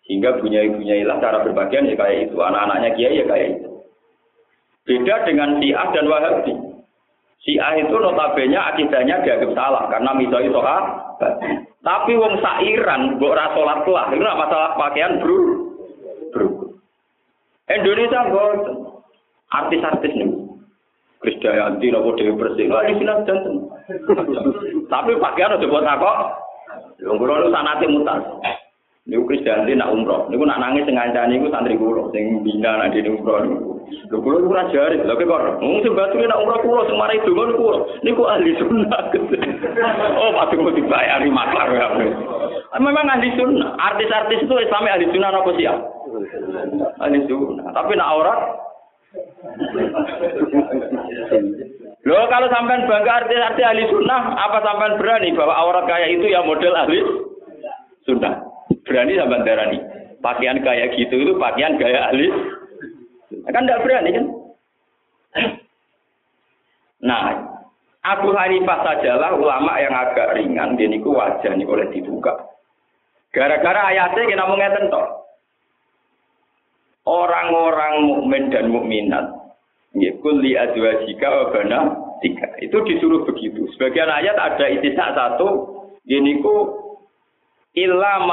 [0.06, 2.36] Sehingga punya ibunya ilah cara berbagian ya kayak itu.
[2.38, 3.70] Anak-anaknya Kiai ya kayak itu.
[4.84, 6.73] Beda dengan Syiah dan Wahabi.
[7.44, 10.82] Syiah itu notabene akidahnya dianggap salah karena misalnya soal
[11.84, 15.38] tapi wong sairan mbok ora salat kelah itu masalah pakaian bro.
[16.32, 16.46] Bro.
[17.68, 18.52] Indonesia mbok
[19.52, 20.32] artis-artis nih.
[21.20, 22.68] Krisdayanti nopo Dewi Persik.
[22.72, 23.68] Lah di janten.
[24.88, 26.12] Tapi pakaian udah buat apa?
[27.04, 28.24] Wong kula nu sanate mutas.
[29.04, 30.32] Niku Krisdayanti nak umroh.
[30.32, 33.73] Niku nak nangis sing ngancani niku santri kula sing bina nak dene umroh.
[34.10, 35.60] Lho kula ora jare, lha kok.
[35.60, 36.96] Wong sing bature nak umroh kula sing
[37.56, 37.78] kula.
[38.04, 39.00] Niku ahli sunnah.
[40.20, 41.88] oh, pasti kok dibayari maklar ya.
[42.76, 43.76] Memang ahli sunnah.
[43.80, 45.74] Artis-artis itu Islam ahli sunnah apa sih ya?
[47.00, 47.64] Ahli sunnah.
[47.72, 48.40] Tapi nak aurat
[52.04, 56.44] Loh kalau sampean bangga artis-artis ahli sunnah, apa sampean berani bahwa aurat kayak itu ya
[56.44, 57.00] model ahli
[58.04, 58.44] sunnah?
[58.84, 59.80] Berani sampean darani.
[60.20, 62.32] Pakaian kayak gitu itu pakaian gaya ahli
[63.42, 64.26] Kan tidak berani kan?
[67.04, 67.22] Nah,
[68.04, 72.32] Abu Hanifah sajalah ulama yang agak ringan, dia niku wajah nih oleh dibuka.
[73.32, 74.86] Gara-gara ayatnya kita mau ngeten.
[77.04, 79.26] Orang-orang mukmin dan mukminat,
[79.92, 81.78] ya kulli azwajika wa bana
[82.24, 82.48] tiga.
[82.64, 83.68] Itu disuruh begitu.
[83.76, 85.48] Sebagian ayat ada itisak satu,
[86.08, 86.72] ini ku
[87.76, 88.24] illa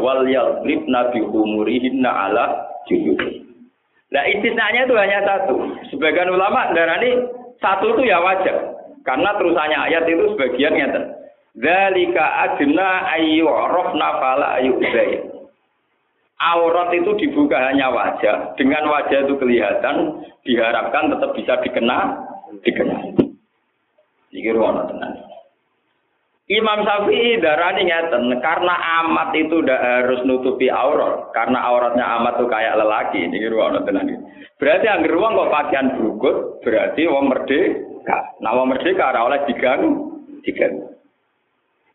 [0.00, 2.44] wal yadribna bi humurihinna ala
[2.88, 3.41] juyubi.
[4.12, 5.56] Nah istisnanya itu hanya satu.
[5.88, 7.24] Sebagian ulama darani
[7.64, 8.76] satu itu ya wajar.
[9.02, 11.00] Karena terusannya ayat itu sebagian nyata.
[11.56, 15.32] Zalika adna ayyurafna fala ayyuzai.
[16.42, 18.58] Aurat itu dibuka hanya wajah.
[18.58, 22.18] Dengan wajah itu kelihatan, diharapkan tetap bisa dikenal,
[22.66, 23.14] dikenal.
[24.34, 25.31] Ini ruang tenang.
[26.50, 32.46] Imam Syafi'i darani ngeten, karena amat itu tidak harus nutupi aurat, karena auratnya amat itu
[32.50, 34.10] kayak lelaki, ini ruang tenan
[34.58, 38.18] Berarti yang ruang kok pakaian berukut, berarti wong merdeka.
[38.42, 40.86] Nah wong merdeka ora oleh diganggu, diganggu.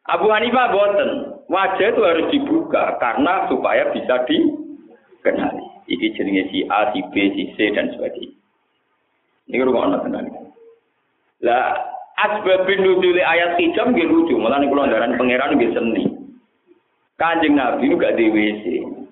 [0.08, 1.12] Abu Hanifah boten,
[1.52, 5.64] wajah itu harus dibuka karena supaya bisa dikenali.
[5.88, 8.36] Iki jenenge si A, si B, si C dan sebagainya.
[9.48, 10.28] Ini ruang tenan.
[11.44, 16.04] Lah Asbabin nuzuli ayat hijab nggih lucu, malah niku ndaran pangeran nggih seni.
[17.14, 18.66] Kanjeng Nabi niku gak di WC.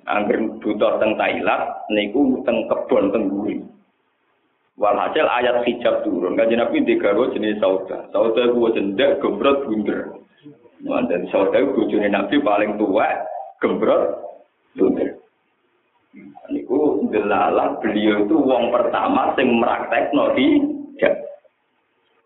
[0.06, 3.62] Angger butuh teng Thailand niku teng kebon teng buri.
[4.82, 6.34] Walhasil ayat hijab turun.
[6.34, 8.10] Kanjeng Nabi digawe jenis sauda.
[8.10, 10.10] Sauda ku jendak gembrot bunder.
[10.86, 13.10] Dan sauda bojone Nabi paling tua,
[13.62, 14.18] gembrot
[14.78, 15.18] bunder.
[16.50, 21.25] Niku delalah beliau itu wong pertama sing meraktekno hijab.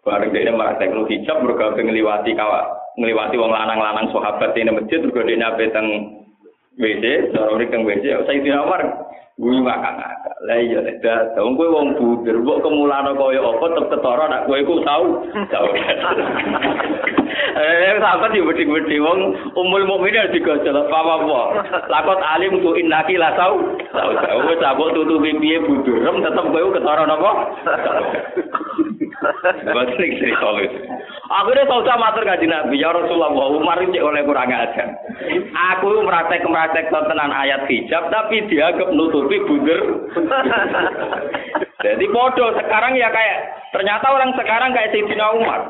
[0.03, 2.62] Bareng dia praktek lu hijab mergo ngliwati kawa
[2.95, 5.88] ngliwati wong lanang-lanang sahabat ini masjid mergo dia nabe teng
[6.79, 8.81] WC, cara teng WC, Sayyidina Umar
[9.39, 10.35] Gue makan agak.
[10.43, 14.59] Lah iya nek dateng kowe wong buder, mbok kemulane kaya apa tetep ketara nak kowe
[14.83, 15.05] tau.
[15.47, 15.67] Tau.
[17.49, 21.41] Eh sahabat yo wedi-wedi wong umul mukmin digojol apa apa.
[21.88, 23.79] Lakot alim tu innaki la tau.
[23.95, 27.31] Tau tau wis abot tutupi piye budurem tetep kowe ketara napa?
[29.75, 30.79] Balik cerita itu.
[31.29, 34.97] Akhirnya saya matur kaji Nabi, ya Rasulullah, Umar ini oleh kurang ajar.
[35.75, 40.09] Aku meraktek-meraktek tenan ayat hijab, tapi dianggap nutupi bunder.
[41.85, 43.37] Jadi bodoh sekarang ya kayak,
[43.71, 45.61] ternyata orang sekarang kayak Sayyidina Umar.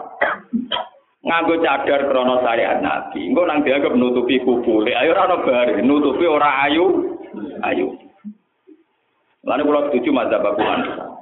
[1.20, 3.28] Nganggo cadar krono syariat Nabi.
[3.28, 4.96] Engko nang dianggap nutupi kubule.
[4.96, 7.20] Ayo ora bare, nutupi ora ayu.
[7.68, 7.94] Ayu.
[9.44, 11.19] Lalu kalau setuju mazhab Abu Hanifah.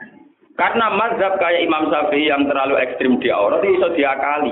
[0.57, 4.49] Karena mazhab kayak Imam Syafi'i yang terlalu ekstrim di aurat itu bisa diakali.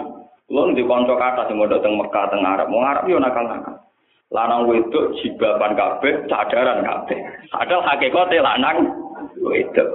[0.53, 3.81] Lo di konco kata sing mau datang Mekah tengah Arab, mau Arab yo nakal nakal.
[4.29, 7.17] Lanang wedok jibaban kabeh, cadaran kabeh.
[7.49, 8.93] Padahal hakikate lanang
[9.41, 9.89] wedok.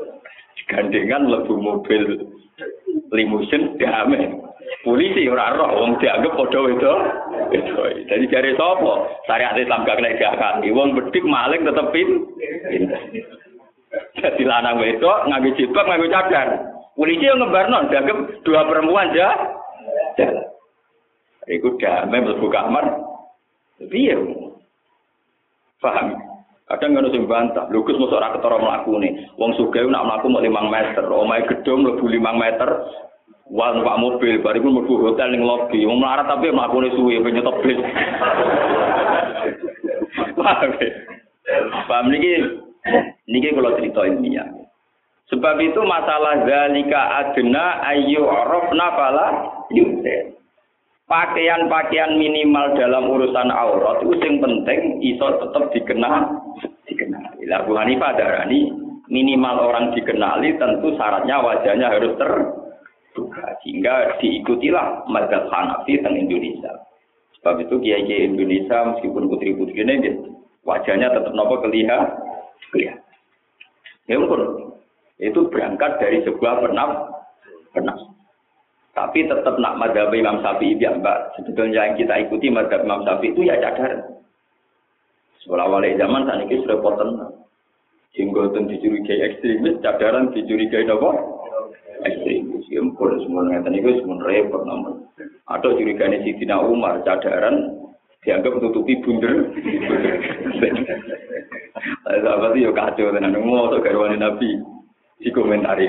[0.66, 2.26] Gandengan lebu mobil
[3.14, 4.34] limusin damai.
[4.82, 6.98] Polisi ora roh wong dianggap padha wedok.
[7.54, 7.86] Wedok.
[8.10, 8.92] Jadi jare sapa?
[9.30, 10.74] Syariat Islam gak kena diakali.
[10.74, 12.08] Wong bedik maling tetep pin.
[13.90, 16.48] Jadi lanang wedok nganggo jilbab nganggo cadar.
[16.94, 19.28] Polisi yang ngebarno dianggap dua perempuan aja.
[21.50, 22.84] Iku damai mlebu kamar.
[23.88, 24.14] Piye?
[25.80, 26.12] Paham?
[26.68, 29.26] Kadang ngono sing bantah, Gus mosok ora ketara mlakune.
[29.34, 32.70] Wong sugih nak mlaku mau 5 meter, omahe gedung mlebu 5 meter.
[33.50, 35.82] Wah, numpak mobil, bariku mlebu hotel ning lobby.
[35.82, 37.58] Wong melarat tapi mlakune suwe pengen nyetop.
[40.38, 40.70] Paham?
[41.90, 42.38] Paham niki
[43.28, 44.48] Niki kalau cerita ilmiah.
[45.30, 49.26] Sebab itu masalah zalika adna ayu arafna fala
[49.70, 50.34] yusir.
[51.06, 56.38] Pakaian-pakaian minimal dalam urusan aurat itu yang penting iso tetap dikenal
[56.86, 57.50] dikenali.
[57.50, 58.70] Lah Bu Hanifah darani
[59.10, 66.78] minimal orang dikenali tentu syaratnya wajahnya harus terbuka sehingga diikutilah mazhab Hanafi teng Indonesia.
[67.38, 70.14] Sebab itu kiai-kiai Indonesia meskipun putri-putri ini
[70.62, 72.29] wajahnya tetap nopo kelihatan
[72.68, 73.16] kelihatan.
[74.10, 74.42] Ya pun
[75.20, 76.90] itu berangkat dari sebuah penaf
[77.76, 77.98] penaf.
[78.90, 81.38] Tapi tetap nak madhab Imam Syafi'i ya mbak.
[81.38, 84.18] Sebetulnya yang kita ikuti madhab Imam Syafi'i itu ya cadar.
[85.40, 87.10] Sekolah wali zaman saat ini sudah poten.
[88.10, 91.10] Jenggotan dicurigai ekstremis, cadaran dicurigai apa?
[92.02, 92.66] Ekstremis.
[92.66, 95.06] Ya pun semua ngeten itu semua repot namun.
[95.46, 97.78] Atau curigai Sidina Umar, cadaran
[98.26, 99.54] dianggap tutupi bunder.
[102.04, 104.58] Sahabat itu kacau tenan mau tuh garwane Nabi
[105.20, 105.86] di komentari.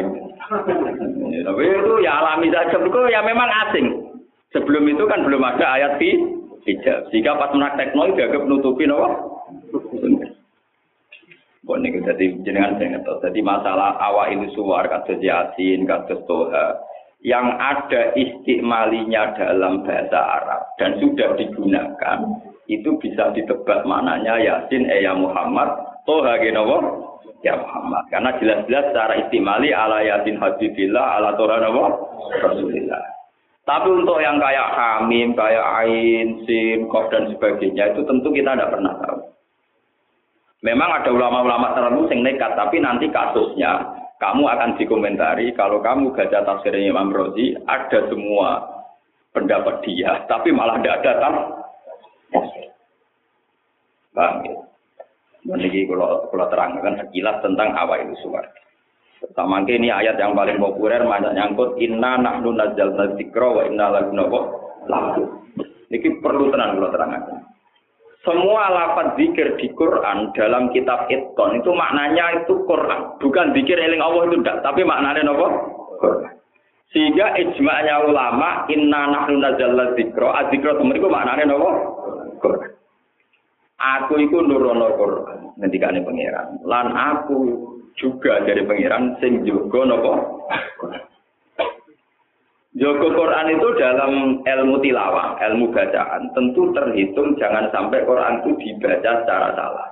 [1.32, 3.88] Ya, tapi itu ya alami saja, itu ya memang asing.
[4.52, 6.12] Sebelum itu kan belum ada ayat di
[6.68, 7.08] hijab.
[7.10, 9.40] Jika pas menak itu dianggap nutupi nopo.
[11.62, 13.24] Bon niku dadi jenengan sing ngertos.
[13.24, 16.92] Dadi masalah awak itu suwar kados Yasin, kados Toha
[17.22, 22.18] yang ada istikmalinya dalam bahasa Arab dan sudah digunakan
[22.70, 25.72] itu bisa ditebak mananya Yasin eh ya Muhammad
[26.06, 26.78] Toha genowo
[27.42, 31.84] ya Muhammad karena jelas-jelas secara istimali ala Yasin Habibillah ala Toha nopo
[32.42, 33.22] Rasulillah
[33.62, 38.74] tapi untuk yang kayak Hamim, kayak Ain, Sin, Kof dan sebagainya itu tentu kita tidak
[38.74, 39.22] pernah tahu.
[40.66, 43.86] Memang ada ulama-ulama tertentu yang nekat, tapi nanti kasusnya
[44.18, 48.66] kamu akan dikomentari kalau kamu baca tafsirnya Imam Rozi ada semua
[49.34, 51.61] pendapat dia, tapi malah tidak ada tafsir.
[54.12, 54.56] Bang, ya?
[55.42, 58.46] Ini kalau kalau terangkan sekilas tentang awal itu suara.
[59.22, 64.38] Pertama ini ayat yang paling populer banyak nyangkut inna nahnu nazzalna dzikra wa inna lahu
[64.90, 65.24] lahu.
[65.92, 67.38] Ini perlu tenang kalau terangkan.
[68.22, 73.98] Semua lafaz zikir di Quran dalam kitab Itkon itu maknanya itu Quran, bukan zikir eling
[73.98, 75.48] Allah itu tidak, tapi maknanya apa?
[76.94, 81.72] Sehingga ijma'nya ulama inna nahnu nazzalna dzikra, adzikra itu maknanya apa?
[82.42, 82.72] Quran.
[83.82, 86.62] Aku itu nurono Quran, ngendikane pangeran.
[86.66, 87.38] Lan aku
[87.98, 90.14] juga dari pangeran sing juga napa?
[92.72, 99.12] Joko Quran itu dalam ilmu tilawah, ilmu bacaan, tentu terhitung jangan sampai Quran itu dibaca
[99.22, 99.88] secara salah.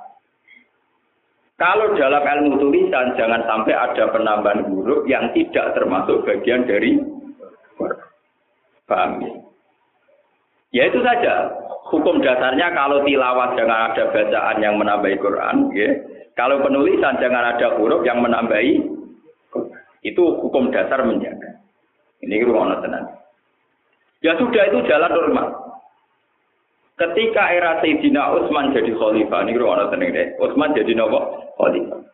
[1.59, 7.03] Kalau dalam ilmu tulisan, jangan sampai ada penambahan huruf yang tidak termasuk bagian dari
[7.75, 9.09] Quran.
[9.27, 9.33] Ya?
[10.71, 11.51] Ya itu saja.
[11.89, 15.73] Hukum dasarnya kalau tilawah jangan ada bacaan yang menambahi Quran.
[15.73, 15.89] Ya.
[16.38, 18.78] Kalau penulisan jangan ada huruf yang menambahi.
[20.06, 21.60] Itu hukum dasar menjaga.
[22.21, 23.10] Ini rumah tenan.
[24.21, 25.47] Ya sudah itu jalan normal.
[26.99, 30.38] Ketika era Sayyidina Utsman jadi khalifah, ini rumah tenan deh.
[30.38, 32.06] Utsman jadi nopo khalifah.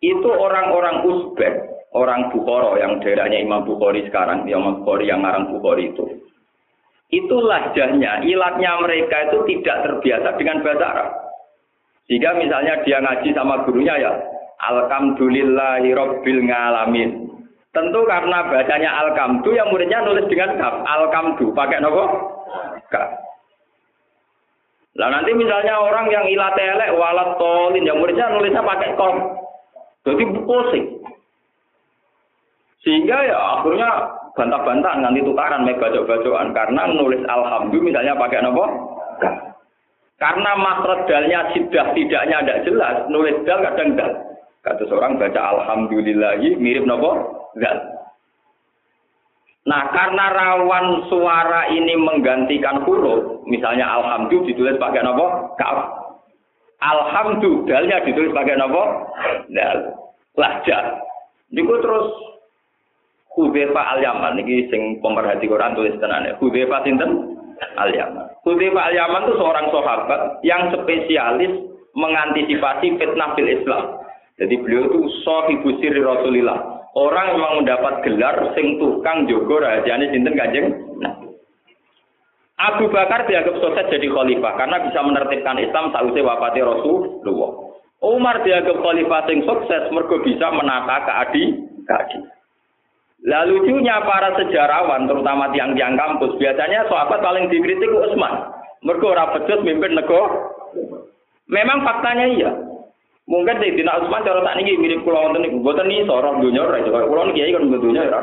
[0.00, 1.54] Itu orang-orang Uzbek,
[1.96, 6.04] orang Bukhara yang daerahnya Imam Bukhari sekarang, Imam Bukhari yang ngarang Bukhari itu.
[7.12, 11.08] Itu lahjahnya, ilatnya mereka itu tidak terbiasa dengan bahasa Arab.
[12.08, 14.12] Jika misalnya dia ngaji sama gurunya ya,
[14.60, 17.10] Alhamdulillahi Rabbil Ngalamin.
[17.74, 20.74] Tentu karena bacanya Alkamdu yang muridnya nulis dengan kaf.
[20.86, 22.04] Alkamdu pakai nopo?
[22.86, 23.08] Kaf.
[24.94, 29.42] Lah nanti misalnya orang yang ilat elek walat tolin yang muridnya nulisnya pakai kom.
[30.06, 30.86] Jadi pusing.
[32.86, 33.90] Sehingga ya akhirnya
[34.34, 38.64] bantah-bantah nanti tukaran me bacok-bacokan karena nulis alhamdulillah misalnya pakai nopo?
[40.18, 44.12] Karena makhraj dalnya sidah tidaknya tidak jelas, nulis dal kadang dal.
[44.64, 47.10] Kata seorang baca alhamdulillahi mirip nopo?
[47.58, 47.78] Zal.
[49.64, 55.56] Nah, karena rawan suara ini menggantikan huruf, misalnya alhamdulillah ditulis pakai nopo?
[55.60, 55.78] Kaf.
[56.80, 58.82] Alhamdulillah dalnya ditulis pakai nopo?
[59.52, 59.78] Dal.
[60.40, 61.00] Lahjah.
[61.52, 62.33] Niku terus
[63.34, 66.38] Hudzefa al-Yaman niki sing pemerhati Quran tulis tenane.
[66.38, 67.34] Hudzefa sinten?
[67.78, 68.46] Al-Yaman.
[68.46, 71.52] Hudzefa al-Yaman itu seorang sahabat yang spesialis
[71.98, 73.98] mengantisipasi fitnah fil Islam.
[74.38, 76.86] Jadi beliau itu sahibu sirri Rasulillah.
[76.94, 80.70] Orang yang mendapat gelar sing tukang jogo rahasiane sinten Kanjeng
[82.54, 87.50] Abu Bakar dianggap sukses jadi khalifah karena bisa menertibkan Islam sausé wafati Rasulullah.
[87.98, 91.50] Umar dianggap khalifah sing sukses mergo bisa menata keadi
[91.82, 92.18] keadi.
[93.24, 98.52] Lalu lucunya para sejarawan, terutama tiang-tiang kampus, biasanya sahabat paling dikritik Utsman.
[98.84, 100.52] Mergo ora becus mimpin negara.
[101.48, 102.52] Memang faktanya iya.
[103.24, 105.56] Mungkin di Dina Utsman cara tak niki mirip kula wonten niku.
[105.64, 108.20] Mboten iso ora donya ora kaya kula niki kan donya ora.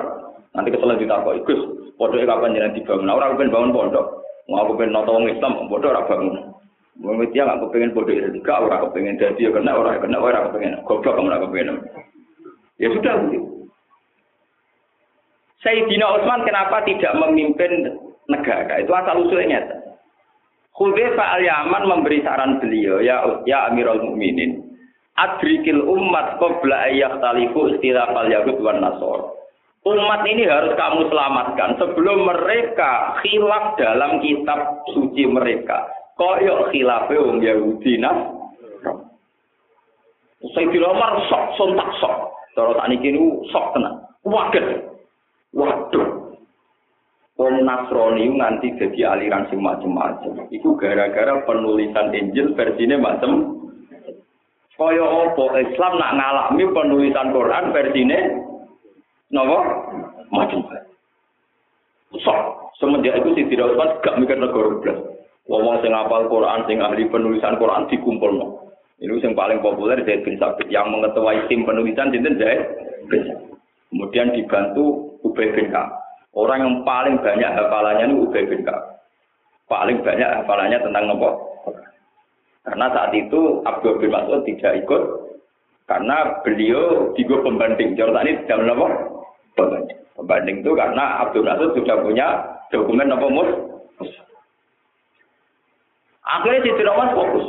[0.53, 1.61] Nanti kesel ditakoki, Gus,
[1.95, 3.09] podoke kapan jenengan dibangun?
[3.09, 4.05] Ora pengen bangun pondok.
[4.51, 6.35] Mau aku pengen nonton wong Islam, bodoh ora bangun.
[7.01, 10.45] Wong dia nggak kepengen bodoh itu juga ora kepengen jadi ya kena ora kena ora
[10.51, 10.85] kepengen.
[10.85, 11.77] Goblok kamu ora kepengen.
[12.77, 13.15] Ya sudah.
[15.61, 18.81] Sayyidina Utsman kenapa tidak memimpin negara?
[18.81, 19.61] Itu asal usulnya.
[20.73, 24.71] Hudzaifah al-Yaman memberi saran beliau, ya ya Amirul Mukminin
[25.21, 29.37] adrikil umat qabla taliku istilafal yahud wan nasor.
[29.81, 35.89] Umat ini harus kamu selamatkan sebelum mereka khilaf dalam kitab suci mereka.
[36.21, 38.29] Koyok khilafe wong Yahudi nas.
[40.53, 42.29] Sayyidina Umar sok sontak sok.
[42.53, 43.09] Cara tak niki
[43.49, 44.05] sok tenan.
[44.21, 44.90] Waget.
[45.51, 46.37] Waduh.
[47.41, 50.45] Wong Nasrani nganti jadi aliran sing macem-macem.
[50.53, 53.57] Iku gara-gara penulisan Injil versine macem
[54.81, 58.19] Kaya apa Islam nak ngalami penulisan Quran versine
[59.29, 59.59] napa?
[60.33, 60.65] Macam
[62.17, 62.39] Sok
[62.81, 64.99] semenjak itu si tidak usah gak mikir negara belas.
[65.45, 68.47] Wong sing hafal Quran, sing ahli penulisan Quran dikumpul no.
[69.01, 72.61] Ini yang paling populer Zaid bin Sabit yang mengetuai tim penulisan Zaid
[73.91, 75.89] Kemudian dibantu Ubay bin Ka'ab.
[76.31, 79.01] Orang yang paling banyak hafalannya ini Ubay bin Ka'ab.
[79.67, 81.51] Paling banyak hafalannya tentang nopo
[82.61, 85.03] karena saat itu Abdul bin Mas'ud tidak ikut
[85.89, 87.97] karena beliau digo pembanding.
[87.97, 88.87] Jordan ini tidak apa?
[89.57, 89.99] Pembanding.
[90.13, 92.27] Pembanding itu karena Abdul Mas'ud sudah punya
[92.69, 93.49] dokumen apa mus?
[96.21, 97.45] Akhirnya si Mas fokus.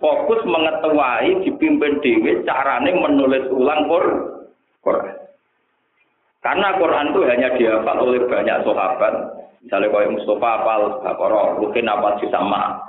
[0.00, 3.86] Fokus mengetuai dipimpin Dewi carane menulis ulang
[4.80, 5.19] Quran.
[6.40, 9.14] Karena Quran itu hanya dihafal oleh banyak sahabat.
[9.60, 10.82] Misalnya kalau Mustafa hafal
[11.60, 12.80] mungkin apa sama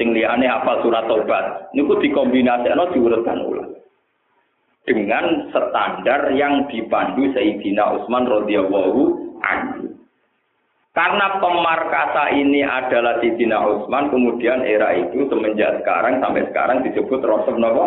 [0.00, 3.76] sing liyane apa surat tobat niku dikombinasikan diurutkan ulang
[4.88, 9.00] dengan standar yang dipandu Sayyidina Utsman radhiyallahu
[9.40, 9.96] anhu.
[10.94, 17.58] Karena pemarkasa ini adalah Sayyidina Utsman, kemudian era itu semenjak sekarang sampai sekarang disebut Rasul
[17.58, 17.80] Nabi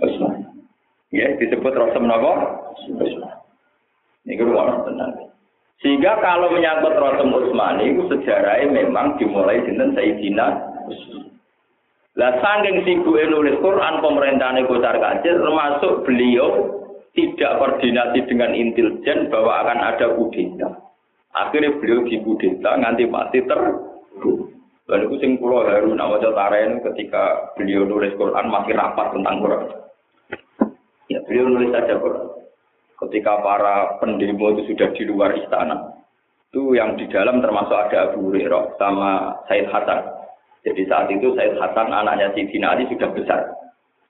[0.00, 0.44] Utsman.
[1.10, 2.28] Ya, disebut Rasul Nabi
[3.00, 3.45] Utsman.
[4.26, 5.12] Ini kan tenang.
[5.78, 10.46] Sehingga kalau menyangkut Rasul Utsman itu sejarahnya memang dimulai dengan Sayyidina
[10.90, 11.26] Utsman.
[12.16, 16.48] Lah saking sibuk nulis Quran pemerintahan kocar kacir termasuk beliau
[17.12, 20.68] tidak koordinasi dengan intelijen bahwa akan ada kudeta.
[21.36, 23.60] Akhirnya beliau di kudeta nganti mati ter.
[24.86, 29.62] Dan itu sing pulau haru nama taren ketika beliau nulis Quran masih rapat tentang Quran.
[31.12, 32.35] Ya beliau nulis saja Quran.
[32.96, 35.96] Ketika para pendemo itu sudah di luar istana,
[36.48, 40.00] itu yang di dalam termasuk ada Abu Hurairah sama Said Hasan.
[40.64, 43.52] Jadi saat itu Said Hasan anaknya Sidina Ali sudah besar.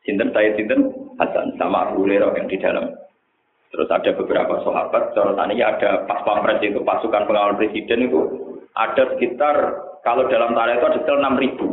[0.07, 2.95] Sinten Said Sinten Hasan sama Abu Hurairah yang di dalam.
[3.74, 5.18] Terus ada beberapa sahabat,
[5.51, 8.20] ini ada pas pampres itu pasukan pengawal presiden itu
[8.78, 11.66] ada sekitar kalau dalam tarikh itu ada sekitar enam ribu.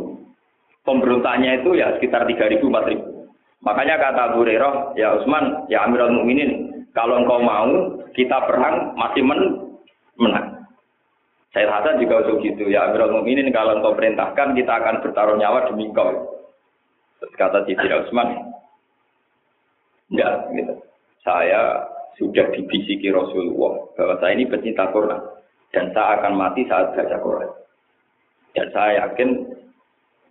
[0.82, 3.30] Pemberontaknya itu ya sekitar tiga ribu empat ribu.
[3.62, 7.70] Makanya kata Abu Hurairah, ya Utsman, ya Amirul Mukminin, kalau engkau mau
[8.14, 9.40] kita perang masih men
[10.14, 10.62] menang.
[11.50, 15.70] Saya Hasan juga usul gitu, ya Amirul Mukminin kalau engkau perintahkan kita akan bertaruh nyawa
[15.70, 16.10] demi engkau.
[17.22, 18.28] Terus kata Sayyidina Utsman,
[20.10, 20.74] enggak gitu.
[21.22, 21.86] Saya
[22.18, 25.18] sudah dibisiki Rasulullah bahwa saya ini pecinta Quran
[25.70, 27.50] dan saya akan mati saat baca Quran.
[28.54, 29.50] Dan saya yakin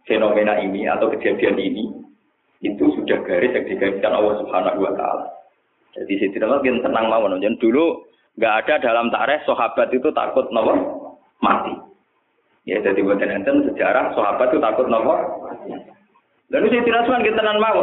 [0.07, 1.91] fenomena ini atau kejadian ini
[2.63, 5.42] itu sudah garis yang digariskan Allah Subhanahu wa taala.
[5.93, 8.01] Jadi saya tidak mungkin tenang mau Dan dulu
[8.41, 10.73] nggak ada dalam tarikh sahabat itu takut nopo
[11.41, 11.73] mati.
[12.65, 15.13] Ya jadi buat enten sejarah sahabat itu takut nopo.
[16.49, 17.81] Lalu saya tidak kita tenang mau.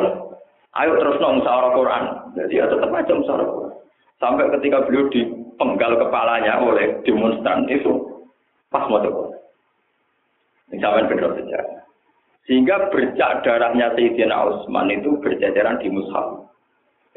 [0.78, 2.04] Ayo terus nong seorang Quran.
[2.38, 3.74] Jadi ya tetap aja seorang Quran.
[4.22, 8.22] Sampai ketika beliau dipenggal kepalanya oleh demonstran itu
[8.70, 9.02] pas mau.
[10.70, 11.60] Ini sampai benar saja.
[12.46, 16.39] Sehingga bercak darahnya Sayyidina Utsman itu berjajaran di mushaf.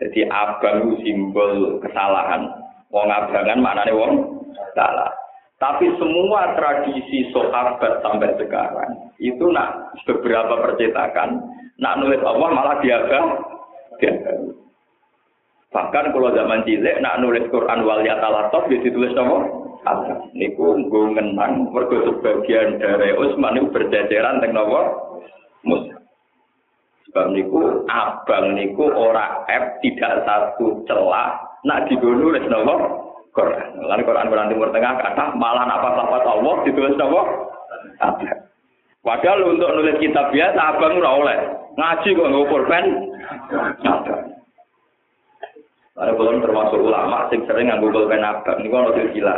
[0.01, 2.49] Jadi abang simbol kesalahan.
[2.93, 4.13] Wong abangan maknanya wong
[4.77, 5.09] salah.
[5.57, 11.39] Tapi semua tradisi sahabat sampai sekarang itu nak beberapa percetakan
[11.79, 13.21] nak nulis Allah malah diaga.
[15.73, 19.41] Bahkan kalau zaman cilik nak nulis Quran wal yatalatop ya ditulis nama
[19.89, 20.21] Allah.
[20.37, 24.53] Niku nggo ngenang sebagian dari Utsman itu berjajaran teng.
[27.13, 32.73] Sebab niku abang niku ora F tidak satu celah nak digo nulis napa
[33.37, 33.85] Quran.
[33.85, 37.21] Lan Quran Quran Timur Tengah kata malah apa apa Allah ditulis napa.
[39.05, 41.39] Padahal untuk nulis kitab biasa abang ora oleh.
[41.77, 42.85] Ngaji kok ngukur pen.
[43.85, 44.33] Abang.
[45.93, 49.35] Karena belum termasuk ulama sing sering nganggo pulpen abang ini kalau gila.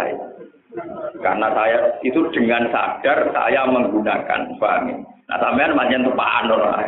[1.23, 4.97] Karena saya itu dengan sadar saya menggunakan, paham ya?
[5.26, 6.86] Nah sampean manjen tepaan ora.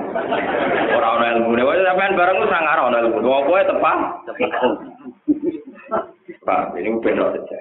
[0.94, 1.66] Ora ana ilmune.
[1.66, 3.26] Wae sampean bareng wis sangar ana ilmu.
[3.26, 3.98] Apa tepak?
[6.48, 7.60] Pak, ini benar saja.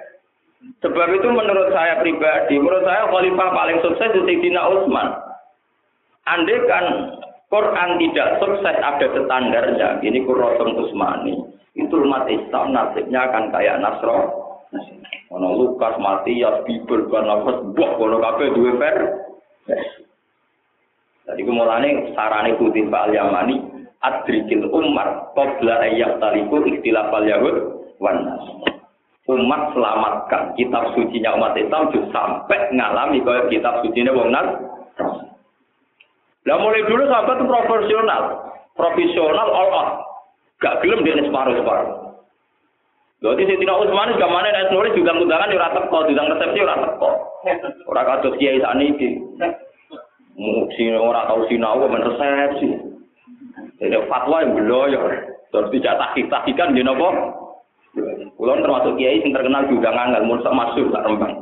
[0.84, 5.08] Sebab itu menurut saya pribadi, menurut saya khalifah paling sukses itu Sayyidina Utsman.
[6.26, 6.86] Andai kan
[7.50, 11.34] Quran tidak sukses ada standarnya, ini Qurratum Utsmani
[11.76, 14.45] itu umat Islam nasibnya akan kayak Nasro.
[15.34, 18.96] Ono Lukas, Matias, Bible, Barnabas, buah kono kabeh duwe per.
[21.26, 23.56] Jadi kemulane sarane Putin Pak Al-Yamani
[23.98, 27.56] adrikil umat qabla ayyak taliku ikhtilaf al-yahud
[27.98, 28.38] wan
[29.26, 34.46] Umat selamatkan kitab sucinya umat Islam juga sampai ngalami kaya kitab sucinya wong nas.
[36.46, 38.22] Lah mulai dulu sahabat profesional,
[38.78, 39.90] profesional all out.
[40.62, 42.05] Gak gelem dia separuh-separuh.
[43.16, 47.10] Jadi Sayyidina Utsman juga mana nek nulis juga undangan ora teko, diundang resepsi ora teko.
[47.88, 49.16] Ora kados kiai sakniki.
[50.36, 52.68] Mungkin ora tau sinau men resepsi.
[53.80, 55.00] Jadi fatwa yang beloyo.
[55.48, 57.08] Terus tidak tahqiq-tahqiqan di nopo?
[58.36, 61.32] Kulon termasuk kiai sing terkenal juga nganggal mun masuk tak rembang.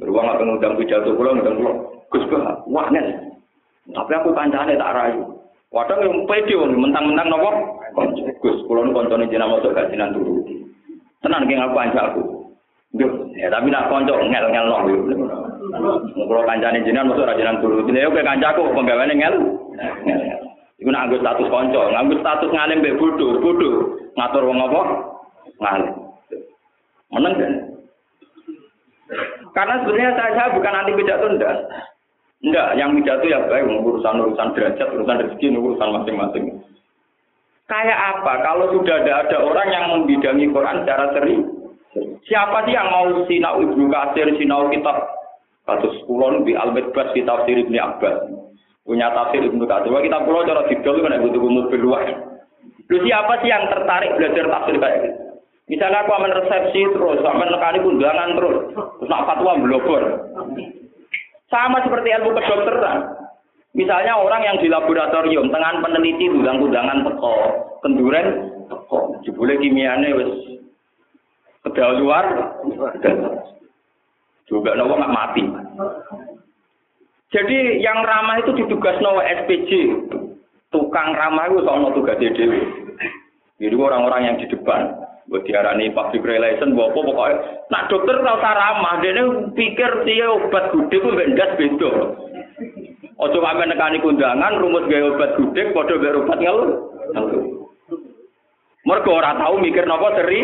[0.00, 1.72] Beruang apa ngundang pidato kula ngundang kula.
[2.08, 2.24] Gus
[2.72, 3.36] wah nen.
[3.92, 5.36] Tapi aku kancane tak rayu.
[5.68, 7.50] Wadah yang pede mentang-mentang nopo.
[8.40, 10.39] Gus, koncone jenama masuk gajinan dulu.
[11.20, 12.22] Tenan ki ngaku aku.
[12.90, 14.78] Duh, ya tapi nak konco ngel-ngel no.
[16.16, 17.86] Kalau kancane jenengan masuk gajinan dulu.
[17.86, 19.34] Ini oke kancaku penggaweane ngel.
[20.80, 23.74] Iku nak status konco, nganggo status ngalim mbek bodoh, bodoh.
[24.16, 24.82] Ngatur wong apa?
[25.60, 25.92] Ngalim.
[27.10, 27.52] Meneng kan?
[29.50, 31.56] Karena sebenarnya saya, saya bukan anti pidato ndak.
[32.40, 36.44] Enggak, yang pidato ya baik urusan-urusan derajat, urusan rezeki, urusan masing-masing.
[37.70, 38.32] Kayak apa?
[38.42, 41.38] Kalau sudah ada ada orang yang membidangi Quran secara seri,
[42.26, 45.06] siapa sih yang mau sinau Ibnu Katsir, sinau kitab
[45.70, 48.26] kasus kulon di Al-Midbas kitab siri Ibnu Abbas.
[48.82, 49.94] Punya tafsir Ibnu Katsir.
[49.94, 52.10] Kita pulau cara didol kan butuh mobil luar.
[52.90, 55.20] Lu siapa sih yang tertarik belajar tafsir kayak gitu?
[55.70, 60.02] Misalnya aku aman resepsi terus, aman nekani undangan terus, terus nak fatwa blogger.
[61.46, 62.98] Sama seperti ilmu kedokteran.
[63.70, 67.36] Misalnya orang yang di laboratorium, tengah peneliti udang-udangan teko,
[67.86, 70.58] kenduren teko, jebule kimiane wis
[71.62, 72.26] kedal luar,
[74.50, 75.44] juga nopo nggak mati.
[77.30, 79.70] Jadi yang ramah itu ditugas nopo SPJ,
[80.74, 82.52] tukang ramah itu soal tugas DDW.
[83.62, 84.98] Jadi orang-orang yang di depan,
[85.30, 87.70] buat diarani public relation, bawa pokoknya.
[87.70, 89.22] Nah dokter usah ramah, dia
[89.54, 91.92] pikir dia obat gede itu bendas beda.
[93.20, 96.70] Ojo sampai nekani kundangan, rumus gaya obat gede, kode gaya obat ngeluh.
[98.80, 100.40] Mereka orang tahu mikir nopo seri,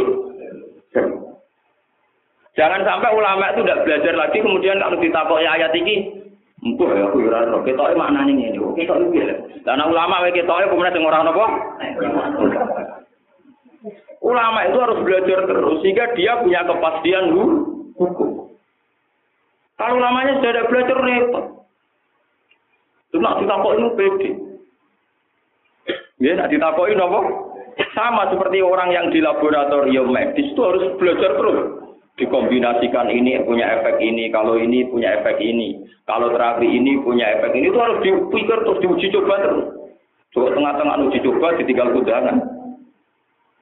[2.56, 6.08] Jangan sampai ulama itu tidak belajar lagi kemudian kalau ditakoi ayat ini,
[6.64, 8.56] ya aku ora ora ketoke maknane ngene.
[8.80, 9.36] Iki lho.
[9.68, 11.46] Lah ulama wae ketoke kemudian sing ora napa?
[14.24, 17.28] Ulama itu harus belajar terus sehingga dia punya kepastian
[18.00, 18.56] hukum.
[19.76, 21.55] Kalau ulamanya sudah belajar repot.
[23.14, 24.30] Cuma ditakoi itu pede.
[26.22, 27.20] Ya, nak ditakoi nopo?
[27.92, 31.76] Sama seperti orang yang di laboratorium medis itu harus belajar terus
[32.16, 37.52] dikombinasikan ini punya efek ini, kalau ini punya efek ini, kalau terapi ini punya efek
[37.52, 39.66] ini, itu harus dipikir terus diuji coba terus.
[40.32, 42.36] Coba tengah-tengah uji coba ditinggal kudangan.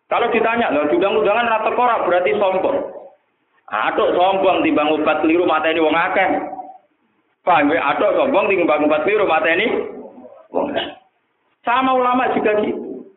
[0.07, 2.79] Kalau ditanya, loh, diundang undangan rata korak berarti sombong.
[3.67, 6.29] Aduk sombong timbang obat keliru mata ini wong akeh.
[7.45, 7.81] Paham ya?
[7.93, 9.69] Aduk sombong timbang obat keliru mata ini
[10.49, 10.73] wong
[11.65, 13.09] Sama ulama juga gitu.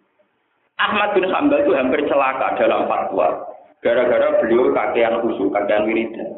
[0.78, 3.44] Ahmad bin Hambal itu hampir celaka dalam fatwa.
[3.82, 6.38] Gara-gara beliau kakean khusyuk, kakean wiridan.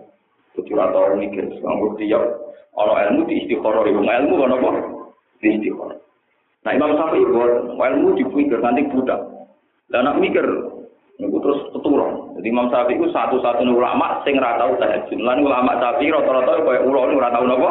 [0.55, 2.23] Jadi rata mikir, nganggur tiap
[2.73, 4.69] orang ilmu di istiqoroh, ilmu ilmu kan apa?
[5.43, 5.99] Di istiqoroh.
[6.65, 9.21] Nah Imam Syafi'i buat ilmu dipikir nanti budak.
[9.89, 10.45] Dan nak mikir.
[12.39, 15.19] Jadi Imam Syafi'i itu satu-satunya ulama sing ora tau tahajud.
[15.19, 17.69] Lan ulama Syafi'i rata-rata koyo ulo ora tau napa.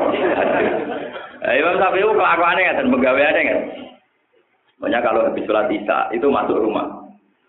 [1.41, 3.59] Nah, Imam Syafi'i itu kelakuannya dan pegawaiannya kan.
[4.85, 6.85] Banyak kalau habis sholat isya itu masuk rumah.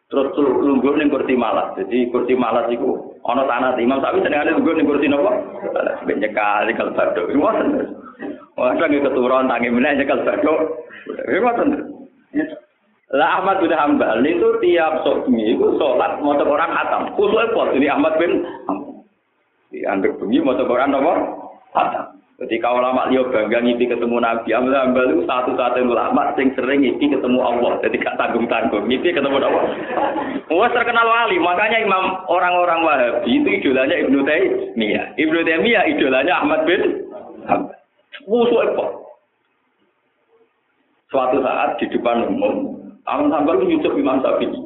[0.07, 1.75] Terus lungguh ning kursi malas.
[1.75, 5.43] Jadi kursi malas iku ana tanah Imam Syafi'i senengane lungguh ning kursi napa?
[6.07, 7.35] Ben nyekal badhe.
[7.35, 7.67] Ngoten.
[8.55, 10.55] Wah, nggih keturun tangi meneh nyekal badhe.
[11.35, 11.98] Ngoten.
[13.19, 17.11] Lah Ahmad bin Hambal itu tiap bengi itu sholat mau orang khatam.
[17.19, 17.75] Khusus apa?
[17.75, 19.03] Jadi Ahmad bin Hambal.
[19.75, 21.13] Dianggap bengi mau orang apa?
[21.75, 22.05] Khatam.
[22.39, 27.11] Ketika ulama liya bangga ngipi ketemu Nabi, Ahmad Hambal itu satu-satunya ulama yang sering ngipi
[27.11, 27.75] ketemu Allah.
[27.83, 28.87] Jadi gak tanggung-tanggung.
[28.87, 29.67] Ngipi ketemu Allah.
[30.47, 31.35] Wah terkenal wali.
[31.43, 35.19] Makanya imam orang-orang Wahabi itu idolanya Ibnu Taimiyah.
[35.19, 37.03] Ibnu Taimiyah idolanya Ahmad bin
[37.51, 37.75] Hambal.
[38.31, 38.85] Apa?
[41.09, 42.78] Suatu saat di depan umum,
[43.09, 44.59] Ahmad Hambal itu nyucup Imam Syafi'i.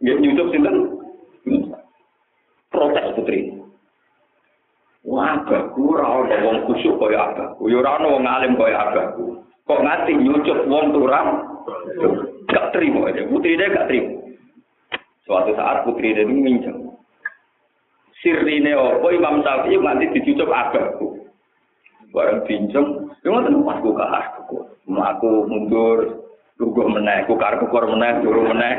[0.00, 0.76] Nyucup sinten?
[2.72, 3.52] Protes putri.
[5.04, 7.68] Wah, abahku ora wong kusuk kaya abahku.
[7.68, 9.12] Ya ora wong alim kaya.
[9.68, 11.28] Kok ngati nyucuk wong turang?
[12.48, 13.28] Gak terima aja.
[13.28, 14.16] Putri dia gak terima.
[15.28, 16.90] Suatu saat putri dia minjem.
[18.20, 21.20] Sirine apa Imam Syafi'i nganti dicucuk abahku.
[22.10, 24.42] Bareng pinjem, ya ngoten ku kahar.
[24.90, 26.26] Aku mundur,
[26.60, 28.76] Lugu meneh, kukar kukur meneh, turu meneh.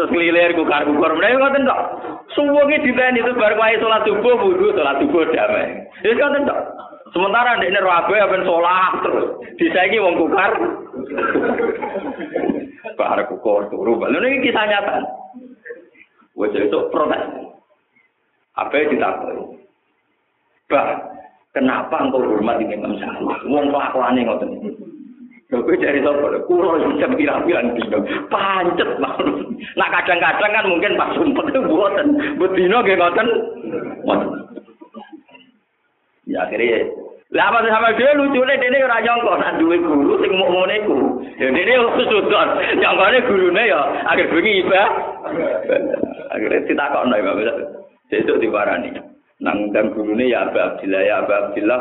[0.00, 1.82] Terus ngelilir kukar kukur meneh, ngoten kok.
[2.32, 5.84] Suwunge diteni itu bar wae salat subuh wudu, salat subuh damai.
[6.00, 6.60] Wis ngoten kok.
[7.12, 9.28] Sementara ndekne rabe apen salat terus.
[9.60, 10.52] Disaiki wong kukar.
[12.96, 14.00] Bar kukur turu.
[14.00, 15.04] Lha iki kisah nyata.
[16.32, 17.28] Wes itu protes.
[18.56, 19.68] Apa ditakoni?
[20.72, 20.96] Bah,
[21.52, 23.52] kenapa engkau hormat Syafi'i?
[23.52, 24.50] Wong kelakuane ngoten.
[25.48, 26.44] Kowe cari sapa?
[26.44, 28.04] Kulo jam pirang-pirang dino.
[28.28, 29.26] Pancet banget.
[29.80, 32.20] Nah kadang-kadang kan mungkin pas sumpet itu buatan.
[32.36, 33.28] Nggih ngoten.
[36.28, 36.84] Ya akhirnya
[37.28, 40.72] lah apa sama dia lucu nih, dia ora nyongko nak duwe guru sing mau ngono
[40.72, 40.96] iku.
[41.36, 41.76] Ya dene
[42.08, 42.48] sudon,
[42.80, 44.82] nyongkone gurune ya akhir bengi iba.
[46.32, 47.56] Akhirnya ditakokno ya Bapak.
[48.08, 48.96] Sesuk diparani.
[49.44, 51.80] Nang dan gurune ya Abah Abdillah ya Abdillah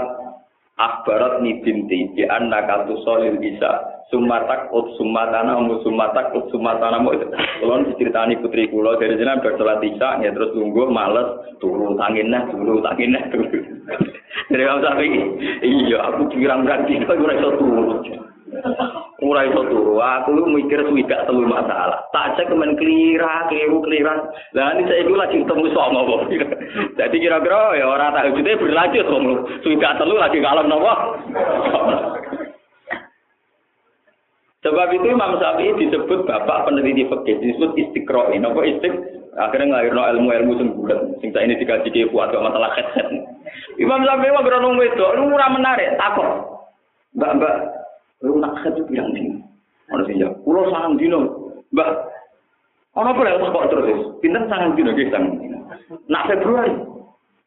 [0.78, 7.02] akhbarat ni binti di anak katu solil bisa sumatak ut sumatana mu sumatak ut sumatana
[7.02, 7.12] mu.
[7.60, 12.46] Kalau diceritani putri kulo dari jenam bersolat isya ya terus tunggu males turu tangin nah
[12.48, 13.50] turu tangin nah turu
[14.54, 14.64] dari
[15.66, 17.84] iya aku ora iso turu
[19.18, 19.62] ora iso
[19.98, 22.06] aku mikir swidak telu masalah.
[22.16, 26.16] Tak cek kemen klira keliru keliran lah ini saya lagi ketemu sama apa
[26.96, 29.36] jadi kira-kira ya orang tak hujute berlanjut kok lu.
[29.66, 30.94] Swidak telu lagi kalem nopo?
[34.66, 38.94] Sebab itu Imam Syafi'i disebut bapak peneliti fikih disebut istiqro ini apa istik
[39.38, 41.00] akhirnya ngelahirno ilmu-ilmu sing bulat.
[41.24, 42.76] Ini dikaji ke buat masalah.
[42.76, 43.08] Headset.
[43.84, 45.14] Imam Syafi'i mah beronong wedok.
[45.16, 46.28] Lu ora menarik takut.
[47.16, 47.77] Mbak
[48.26, 49.38] Lu nak kerja bilang nih.
[49.88, 50.30] Mana sih ya?
[50.44, 51.20] Pulau sangat dino,
[51.72, 51.90] mbak.
[52.98, 54.00] Ono apa lewat kok terus?
[54.20, 55.58] Pinten sangat dino guys sangat dino.
[56.10, 56.74] Nak Februari,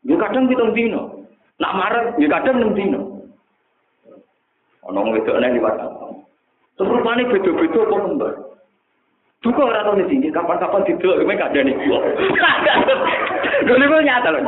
[0.07, 1.27] ya kadang kita dino.
[1.59, 3.01] Nak Maret, ya kadang enam dino.
[4.89, 6.17] Ono itu aneh di WhatsApp.
[6.79, 8.35] Terus rupanya beda-beda apa mbak?
[9.41, 11.99] Duka ora tau sini, kapan-kapan didelok kowe jane gua.
[13.65, 14.41] Lho niku nyata lho.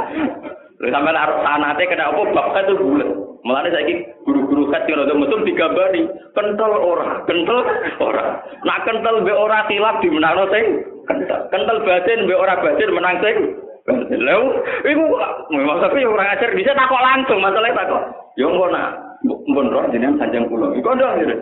[0.83, 3.11] Sampean arep sanate kena apa bab itu bulat.
[3.43, 7.59] Mulane saiki guru-guru khat sing rada mesum digambari kental ora, kental
[7.99, 8.39] ora.
[8.63, 11.51] Nak kental mbek ora tilap dimenangno sing kental.
[11.51, 13.37] Kental batin mbek ora batin menang sing
[13.83, 15.05] Lalu, iku
[15.51, 18.03] memang tapi orang ajar bisa takut langsung masalahnya takut.
[18.39, 20.71] Yo engko nak mbon roh jenengan sanjang kula.
[20.79, 21.37] Iku ndak ngene.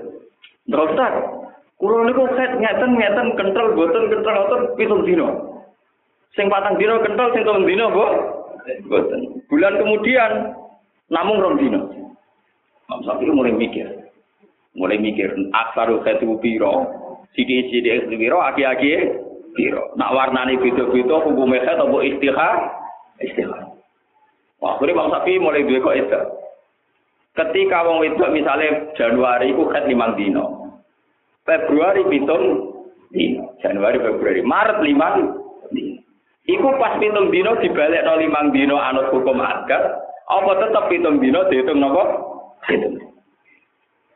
[0.72, 1.10] Ndak usah.
[1.76, 5.28] Kula niku set ngeten ngeten kental boten kental ngoten pitung dino.
[6.32, 8.06] Sing patang dino kental sing telung dino, Bu.
[8.88, 9.20] Boten.
[9.52, 10.56] Bulan kemudian
[11.10, 11.80] namung rong dino.
[12.90, 13.86] Mam Sapi mulai mikir.
[14.74, 16.90] Mulai mikir aksaru khatu piro.
[17.34, 18.90] Sidi-sidi piro aki-aki
[19.54, 19.94] piro.
[19.94, 22.54] Nak warnane beda-beda hukume khat apa istihar?
[23.22, 23.70] Istihar.
[24.60, 26.20] Wah, akhirnya Bang Sapi mulai duwe kok itu.
[27.30, 30.74] Ketika wong wedok misalnya Januari iku khat limang dino.
[31.46, 32.74] Februari pitung
[33.14, 33.54] dino.
[33.62, 35.14] Januari, Februari, Maret limang
[35.70, 36.02] dino.
[36.50, 40.09] Iku pas pitung dino dibalik no limang dino anut hukum adat.
[40.30, 42.02] Apa tetap pitung dino dihitung nopo?
[42.70, 43.02] Hitung.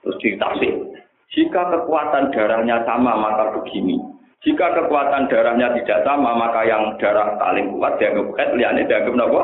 [0.07, 0.75] Terus ditafsir.
[1.35, 3.99] Jika kekuatan darahnya sama maka begini.
[4.47, 9.41] Jika kekuatan darahnya tidak sama maka yang darah paling kuat dianggap khat, liane dianggap nopo?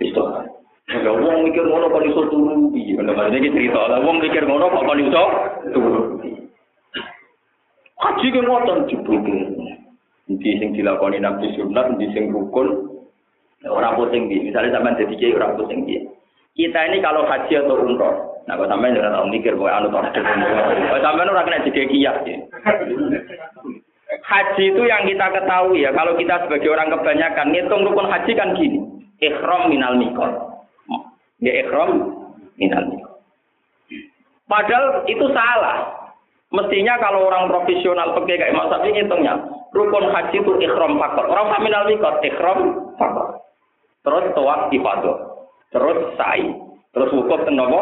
[0.00, 0.48] Istighfar.
[0.88, 2.96] Ya wong mikir ngono kok iso turu piye?
[2.96, 3.92] Ngono iki cerita.
[3.92, 5.24] Lah wong mikir ngono kok kon iso
[5.76, 6.02] turu.
[8.00, 9.38] Haji ke ngoten jebule.
[10.32, 12.87] Ndi sing dilakoni nabi sunat, ndi sing rukun.
[13.66, 15.98] Ora pusing di, misalnya sampean jadi kiai ora pusing di.
[16.54, 20.02] Kita ini kalau haji atau umroh, nah kalau sampean jangan tahu mikir bahwa anu tahu.
[20.14, 22.34] Kalau sampean ora kena jadi kiai.
[24.08, 28.54] Haji itu yang kita ketahui ya, kalau kita sebagai orang kebanyakan ngitung rukun haji kan
[28.54, 28.78] gini.
[29.18, 30.32] Ikhram minal mikot.
[31.42, 32.14] Ya ikhram
[32.54, 33.18] minal mikot.
[34.46, 35.98] Padahal itu salah.
[36.48, 39.34] Mestinya kalau orang profesional pakai kayak Mas ngitungnya,
[39.74, 41.28] rukun haji itu ikhram fakor.
[41.28, 43.37] Orang minal mikot, ikhram fakor.
[44.02, 45.16] Terus tawaf ifadah.
[45.74, 46.46] Terus sa'i.
[46.94, 47.80] Terus wukuf teng nopo?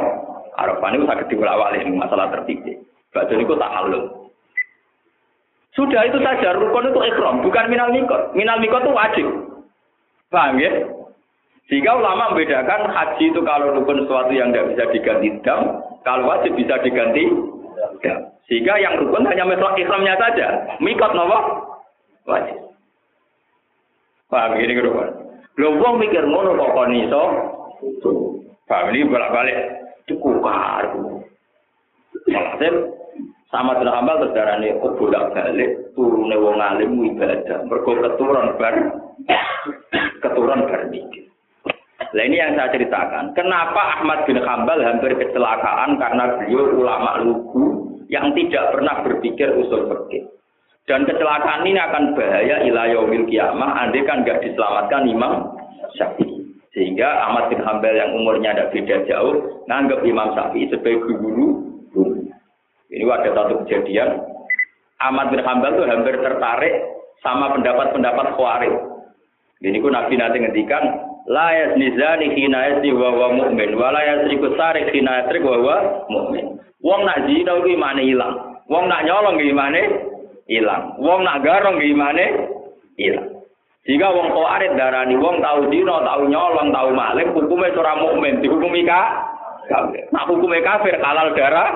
[0.57, 2.65] Arafah ini sakit diulawali masalah tertib.
[3.13, 4.05] Baca itu tak halus.
[5.77, 8.33] Sudah itu saja rukun itu ikhram, bukan minal mikot.
[8.33, 9.27] Minal mikot itu wajib.
[10.33, 10.73] Paham ya?
[11.69, 16.57] Sehingga ulama membedakan haji itu kalau rukun sesuatu yang tidak bisa diganti dam, kalau wajib
[16.57, 17.29] bisa diganti
[18.01, 18.33] dam.
[18.49, 20.65] Sehingga yang rukun hanya mesra ikhramnya saja.
[20.81, 21.39] Mikot nopo?
[22.25, 22.57] Wajib.
[24.33, 25.26] Paham ini rukun.
[25.57, 27.23] Lho wong mikir ngono kok kon iso.
[28.67, 29.59] Ini bolak-balik
[30.05, 30.85] cukupar.
[32.27, 32.71] Maksudnya
[33.55, 38.75] sama dengan hambal terus darane oh bolak balik turune wong alim ibadah mergo keturun bar
[40.21, 40.83] keturun bar
[42.07, 43.37] Nah ini yang saya ceritakan.
[43.37, 49.91] Kenapa Ahmad bin Hambal hampir kecelakaan karena beliau ulama lugu yang tidak pernah berpikir usul
[49.91, 50.25] fikih.
[50.87, 55.59] Dan kecelakaan ini akan bahaya ilayomil kiamah andai kan nggak diselamatkan Imam
[55.99, 56.47] Syafi'i.
[56.71, 61.67] Sehingga Ahmad bin Hambal yang umurnya tidak beda jauh, nganggap Imam Syafi'i sebagai guru.
[62.87, 64.15] Ini ada satu kejadian,
[65.03, 66.75] Ahmad bin Hambal itu hampir tertarik
[67.19, 68.75] sama pendapat-pendapat Khawarij.
[69.67, 70.85] Ini ku Nabi nanti ngendikan,
[71.27, 75.59] la yazni zani hina yazni wa wa mu'min wa la yasriku sarik hina yasrik wa
[75.59, 75.77] wa
[76.07, 76.63] mu'min.
[76.79, 78.63] Wong nak zina ku imane ilang.
[78.71, 79.83] Wong nak nyolong imane
[80.51, 80.99] ilang.
[80.99, 82.27] Wong nak garong ku imane
[82.99, 83.37] ilang.
[83.87, 88.83] Jika wong khawarij darani wong tahu zina, tahu nyolong, tahu maling, hukumnya ora mukmin, dihukumi
[88.83, 90.03] kafir.
[90.11, 91.71] Nak hukumnya kafir halal darah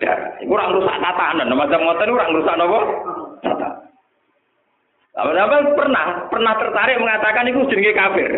[0.00, 0.40] darah.
[0.40, 2.80] Iku rusak tatanan, macam ngoten ora rusak napa?
[3.44, 3.80] Tatanan.
[5.20, 8.30] Apa pernah pernah tertarik mengatakan itu jenenge kafir.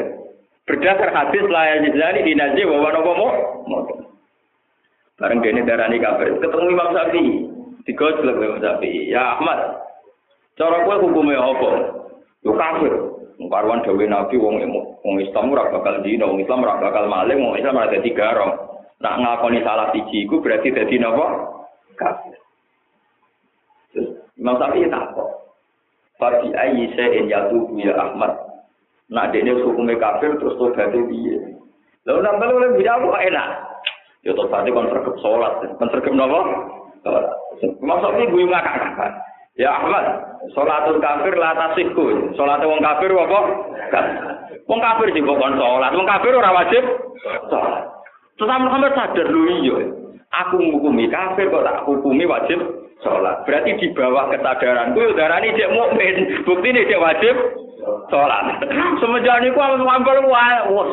[0.66, 3.28] Berdasar hadis layan jizani di nazi bahwa nopo mo.
[5.14, 6.42] Bareng dene darani kafir.
[6.42, 7.34] Ketemu Imam Syafi'i.
[7.82, 9.10] Digojlok Imam Syafi'i.
[9.10, 9.58] Ya Ahmad.
[10.54, 11.70] Cara kowe hukume apa?
[12.46, 12.94] Yo kafir.
[13.42, 14.64] Karwan dawe Nabi wong
[15.04, 18.54] wong Islam ora bakal dino, wong Islam ora bakal maling, wong Islam ora dadi garong.
[19.02, 21.52] Nak ngakoni salah siji iku berarti dadi napa?
[21.98, 22.38] Kafir.
[23.92, 24.08] Terus
[24.40, 25.28] Imam Syafi'i takok.
[26.16, 28.30] Fabi ayi sa'in yatubu ya Ahmad.
[29.10, 31.36] Nak dene hukume kafir terus tobat piye?
[32.08, 33.48] Lalu nambah oleh bidah kok enak.
[34.22, 36.40] Ya tobat kon sergep salat, kon sergep napa?
[37.60, 38.76] Maksud ini gue ngakak.
[39.60, 40.04] Ya Ahmad,
[40.56, 42.32] sholatul kafir la tasihku.
[42.32, 43.40] Sholat wong kafir apa?
[44.64, 45.92] Wong kafir sih kon sholat.
[45.92, 46.80] Wong kafir ora wajib
[47.52, 47.84] sholat.
[48.40, 49.76] Terus Muhammad sadar lu iya.
[50.32, 52.64] Aku menghukumi kafir kok tak hukumi wajib
[53.04, 53.44] sholat.
[53.44, 56.40] Berarti di bawah kesadaran gue darani dia mukmin.
[56.48, 57.36] Bukti ini dia wajib
[58.08, 58.64] sholat.
[59.04, 60.88] Semenjak ini aku ngambil wah, wah,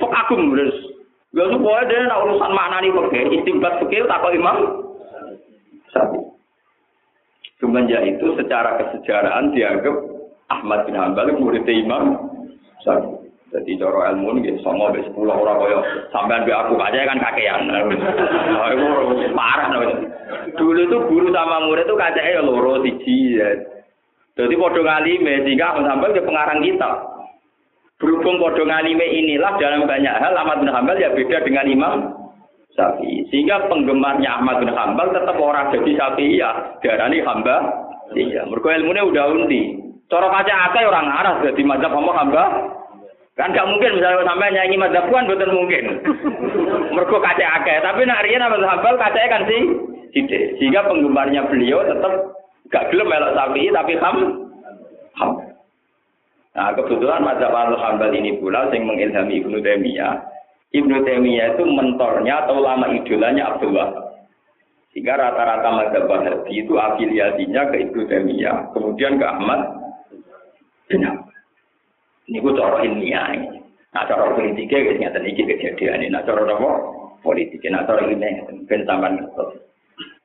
[0.00, 0.76] Pok aku terus.
[1.36, 4.87] Ya supaya dia nak urusan mana nih pakai istimbat pakai tak kau imam.
[5.92, 6.20] Sabi.
[7.58, 9.96] Semenjak itu secara kesejarahan dianggap
[10.48, 12.30] Ahmad bin Hanbal murid imam.
[12.86, 13.18] Sabi.
[13.48, 15.80] Jadi coro ilmu ini sama be sepuluh orang kaya
[16.12, 17.64] sampean be aku aja kan kakean.
[17.64, 20.04] Itu parah nih.
[20.52, 23.40] Dulu itu guru sama murid itu kacanya ya loro siji.
[23.40, 23.56] Ya.
[24.36, 26.92] Jadi podo ngalime sehingga sampai ke pengarang kita.
[27.96, 32.17] Berhubung podo ngalime inilah dalam banyak hal Ahmad bin Hambal ya beda dengan Imam
[32.78, 33.26] Syafi'i.
[33.34, 36.78] Sehingga penggemarnya Ahmad bin Hambal tetap orang jadi Syafi'i ya.
[36.78, 37.56] Darani hamba.
[38.14, 39.74] Iya, mergo ilmune udah undi.
[40.08, 42.46] Cara kaca akeh orang arah jadi mazhab homo hamba.
[43.36, 45.84] Kan gak mungkin misalnya sampai nyanyi mazhab kan betul mungkin.
[46.96, 49.62] mergo kaca akeh, tapi nak riyen Ahmad bin Hambal kacake kan sih
[50.14, 50.56] sidik.
[50.62, 52.12] Sehingga penggemarnya beliau tetap
[52.70, 54.16] gak gelem melok Syafi'i tapi ham
[55.18, 55.30] ham.
[56.58, 60.37] Nah, kebetulan mazhab Al-Hambal ini pula yang mengilhami Ibnu Taimiyah.
[60.68, 64.28] Ibnu Taimiyah itu mentornya atau lama idolanya Abdul Wahab.
[64.92, 69.60] Sehingga rata-rata mazhab Wahabi itu afiliasinya ke Ibnu Taimiyah, kemudian ke Ahmad
[70.88, 71.04] bin
[72.28, 73.56] Ini gue cara ilmiah ini.
[73.96, 76.12] Nah, cara politiknya guys nyata ini kejadian ini.
[76.12, 76.70] Nah, cara apa?
[77.24, 79.64] Politiknya, nah, cara ilmiah ben sampean ngerti.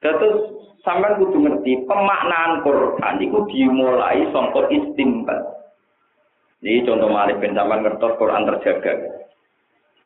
[0.03, 0.35] Terus
[0.83, 5.39] sampean kudu ngerti pemaknaan Quran itu dimulai sangka istimbat.
[6.59, 9.22] Ini contoh malik bin zaman ngertos Quran terjaga.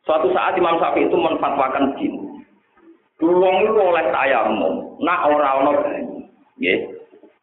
[0.08, 2.39] Suatu saat Imam Syafi'i itu menfatwakan begini.
[3.20, 5.72] Uang itu oleh tayamum, nak ora ono.
[6.55, 6.80] Nggih.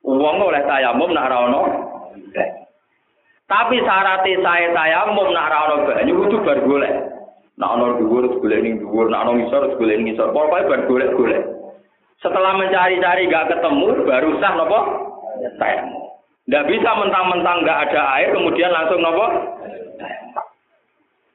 [0.01, 1.63] Uang oleh tayamum nak ora ono
[3.45, 6.95] Tapi syaratnya saya tayamum nak ora ono banyu kudu bar golek.
[7.61, 10.33] Nak ono dhuwur golek ning dhuwur, nak ono ngisor golek ning ngisor.
[10.33, 11.43] Pokoke bar golek-golek.
[12.25, 14.79] Setelah mencari-cari gak ketemu, baru sah napa?
[15.61, 16.05] Tayamum.
[16.45, 19.27] Tidak bisa mentang-mentang nggak ada air kemudian langsung nopo.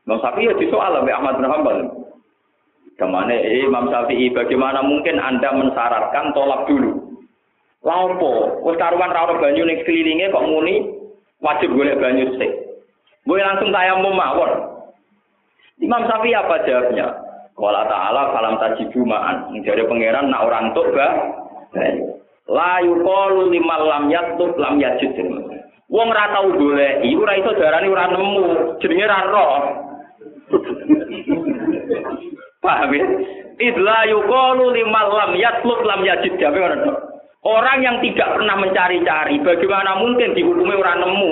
[0.10, 1.78] Imam Syafi'i ya disoal oleh Ahmad bin Hanbal.
[2.97, 7.14] Ke mana eh, Imam Syafi'i bagaimana mungkin Anda mensyaratkan tolak dulu?
[7.86, 10.97] Lampo, wis karuan ra banyu ning sekelilingnya kok muni
[11.45, 12.49] wajib golek banyu sik.
[13.30, 14.82] Boleh langsung tayamum mawon.
[15.78, 17.14] Imam Syafi'i apa jawabnya?
[17.53, 19.53] Wala ta'ala falam tajibu ma'an.
[19.62, 21.07] Jadi pangeran nak orang tuk ba
[22.49, 25.14] La yuqalu limal lam yatub lam yajid.
[25.86, 28.45] Wong ora tau goleki, ora iso darani ora nemu,
[28.82, 29.88] jenenge ra roh.
[32.59, 33.05] Paham ya?
[33.59, 36.39] Idla yuqalu limal lam yatlub lam yajid.
[37.39, 41.31] Orang yang tidak pernah mencari-cari, bagaimana mungkin dihukumi orang nemu?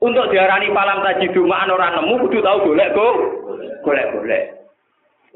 [0.00, 3.08] Untuk diarani palam tajidu ma'an orang nemu, kudu tahu golek go.
[3.84, 4.56] Golek-golek.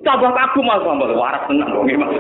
[0.01, 2.13] Tambah kagum mas sambal waras tenang dong mas.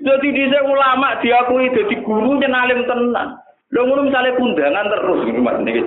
[0.00, 3.36] Jadi di ulama diakui jadi guru nyenalim tenang.
[3.74, 5.82] Lho ngono misale kundangan terus Mas niki.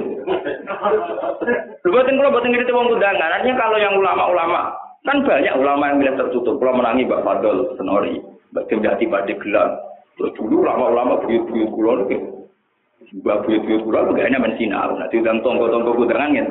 [1.80, 3.40] Lho boten kula boten ngerti wong kundangan.
[3.40, 4.76] Artinya kalau yang ulama-ulama
[5.08, 6.60] kan banyak ulama yang bilang tertutup.
[6.60, 8.20] Kula menangi Mbak Fadol Senori,
[8.52, 9.70] Mbak Demjati Pada Gelar.
[10.20, 12.18] Terus dulu ulama-ulama buyut-buyut kula niku.
[13.24, 15.00] Mbak buyut-buyut kula begane men sinau.
[15.00, 16.48] Nah diundang tonggo-tonggo kundangan kan.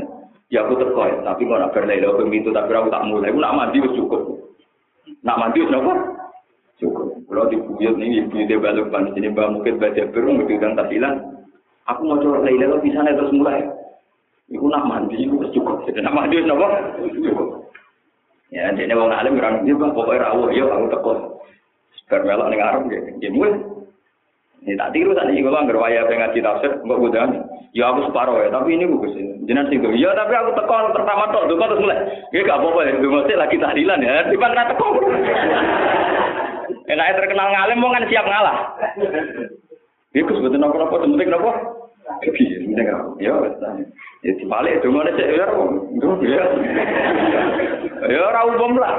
[0.48, 3.28] Ya aku teko ya, tapi kok nak berlelo begitu tapi aku tak mulai.
[3.28, 4.48] Aku nak mandi cukup.
[5.20, 5.68] Nak mandi wis
[6.78, 7.26] Cukup.
[7.26, 10.78] Kalau di buyut nih, ibu dia balik pan sini mbak mungkin baca berung begitu dan
[10.78, 11.14] tahlilan.
[11.90, 13.66] Aku mau coba Laila bisa nih terus mulai.
[14.48, 15.82] Iku nak mandi, iku cukup.
[15.90, 16.70] Jadi nak mandi nopo?
[17.02, 17.48] Cukup.
[18.48, 21.12] Ya, jadi wong alim orang dia bang pokoknya rawuh, yo aku teko.
[22.08, 23.10] Bermelok ning arep gitu.
[23.20, 23.60] Jadi mulai.
[24.64, 27.26] Ini tak tiru tadi kalau nggak waya pengen ngaji tafsir, nggak udah.
[27.76, 29.44] Ya aku separuh ya, tapi ini bagus ini.
[29.44, 32.00] Sih Ya tapi aku teko pertama tok, tuh terus mulai.
[32.32, 34.14] Ya gak apa-apa ya, masih lagi tahlilan ya.
[34.32, 34.88] Tiba kena teko.
[36.88, 38.58] Enaknya terkenal ngalim mau kan siap ngalah.
[40.16, 41.50] Iku sebetulnya nopo-nopo, penting nopo.
[43.20, 43.34] Ya,
[44.24, 45.46] ya dibalik itu mana cek ya,
[46.24, 46.42] ya,
[48.08, 48.96] ya, ora umum lah.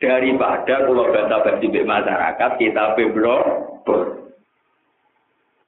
[0.00, 3.44] Daripada kalau bata bagi masyarakat kita beblok,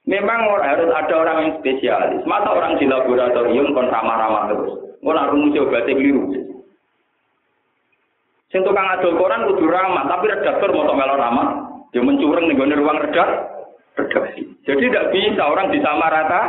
[0.05, 2.21] Memang harus ada orang yang spesialis.
[2.29, 4.73] Masa orang di laboratorium kon ramah-ramah terus.
[5.01, 6.29] Orang rumus obatnya keliru.
[8.53, 11.47] Sing tukang adol koran kudu ramah, tapi redaktor mau melo ramah,
[11.89, 13.29] dia mencurang nih ruang redak,
[13.97, 14.45] redaksi.
[14.65, 16.41] Jadi tidak bisa orang rata,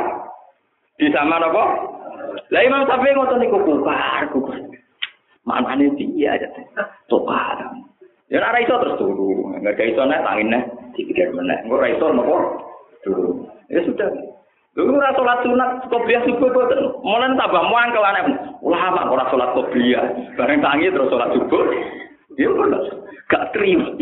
[0.97, 1.65] di sama apa?
[2.53, 4.61] Lah Imam Syafi'i ngotot niku kukar, kukar.
[5.47, 6.49] Manane dia aja.
[7.07, 7.59] Tukar.
[8.27, 9.55] Ya ora iso terus turu.
[9.55, 10.59] Enggak iso nek tangine
[10.99, 11.63] dipikir meneh.
[11.63, 12.37] Engko ora iso napa?
[13.07, 13.47] Turu.
[13.71, 14.11] Ya sudah.
[14.77, 17.01] Lu ora salat sunat qobliyah subuh boten.
[17.01, 18.25] Mulane tambah muangkel aneh.
[18.61, 20.37] Ulama ora salat qobliyah.
[20.37, 21.65] Bareng tangi terus salat subuh.
[22.37, 22.85] Ya ora
[23.33, 23.97] gak terima.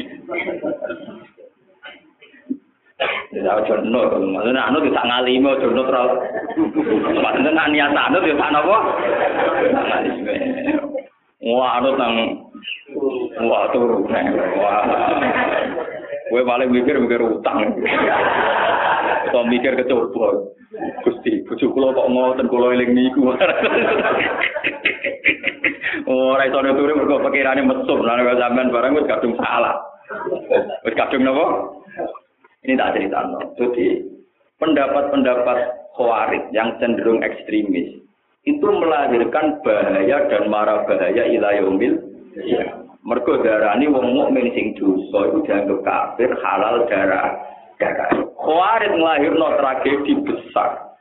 [3.34, 6.12] Ya ojo no, maksudnya anu bisa ngalimi no terus.
[7.22, 8.78] Maksudnya niat anu bisa napa?
[11.44, 12.14] Wah, anu tang
[13.46, 14.10] wah turu.
[14.58, 14.82] Wah.
[16.34, 17.62] Kowe paling mikir mikir utang.
[19.34, 20.46] Atau mikir kecoba.
[21.02, 23.34] Gusti, bojo kula kok ngoten kula eling niku.
[26.06, 29.74] Oh, ora iso turu mergo pikirane mesum lan sampean barang wis kadung salah.
[30.86, 31.74] Wis kadung napa?
[32.62, 33.26] Ini tak cerita.
[33.58, 34.06] Jadi
[34.62, 35.58] pendapat-pendapat
[35.98, 37.98] khawarij yang cenderung ekstremis
[38.46, 41.98] itu melahirkan bahaya dan marah bahaya ilayomil.
[42.38, 42.86] Ya.
[43.02, 47.53] Mergo darani wong mukmin sing dosa iku dianggap kafir halal darah
[47.92, 48.24] darah.
[48.40, 48.92] Khawarij
[49.60, 50.94] tragedi besar.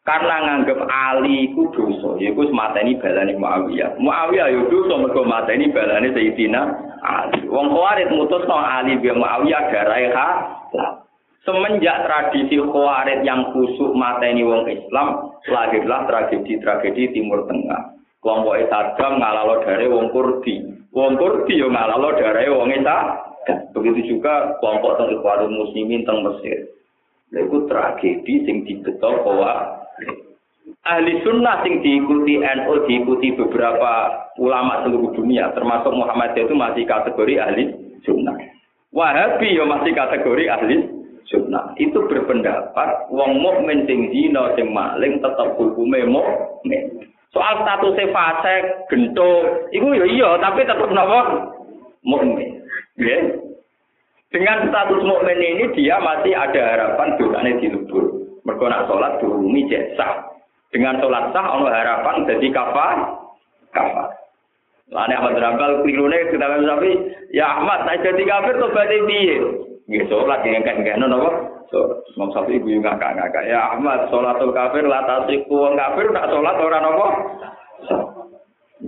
[0.00, 4.00] Karena nganggep Ali ku dosa, yaiku mateni balane Muawiyah.
[4.00, 6.60] Muawiyah yo dosa mergo mateni balane Sayyidina
[7.04, 7.44] Ali.
[7.46, 11.04] Wong Khawarij mutusno Ali bi Muawiyah darahe halal.
[11.44, 17.96] Semenjak tradisi Khawarij yang kusuk mateni wong Islam, lahirlah tragedi-tragedi Timur Tengah.
[18.20, 20.60] Kelompok Saddam ngalalo dari wong Kurdi.
[20.92, 23.29] Wong Kurdi yo ngalalo dari wong Isa.
[23.72, 26.68] Begitu juga kelompok teng Ikhwanul Muslimin teng Mesir.
[27.30, 29.80] Iku tragedi sing dibeto bahwa
[30.82, 37.34] ahli sunnah sing diikuti NU diikuti beberapa ulama seluruh dunia termasuk Muhammad itu masih kategori
[37.38, 37.64] ahli
[38.02, 38.34] sunnah.
[38.90, 40.76] Wahabi yo masih kategori ahli
[41.30, 41.78] sunnah.
[41.78, 47.06] Itu berpendapat wong mukmin sing zina sing maling tetap hukume mukmin.
[47.30, 48.54] Soal status fase
[48.90, 51.46] gento, itu ya iya, tapi tetap napa?
[52.02, 52.59] Mukmin.
[53.00, 53.18] Ya.
[54.30, 58.14] Dengan status mukmin ini dia masih ada harapan dosanya dilebur.
[58.46, 60.30] Mergo nak salat durungi jasa.
[60.70, 62.96] Dengan sholat sah ono harapan jadi kafar.
[63.74, 64.08] Kafar.
[64.90, 66.90] Lane Ahmad Rambal klirune kita tapi
[67.34, 69.36] ya Ahmad saya jadi kafir tuh berarti piye?
[69.90, 71.30] Nggih salat yang kan kan napa?
[71.70, 73.46] So, Imam Syafi'i guyu ngakak-ngakak.
[73.46, 77.08] Ya Ahmad, sholatul kafir la tasiku wong kafir nak sholat ora napa?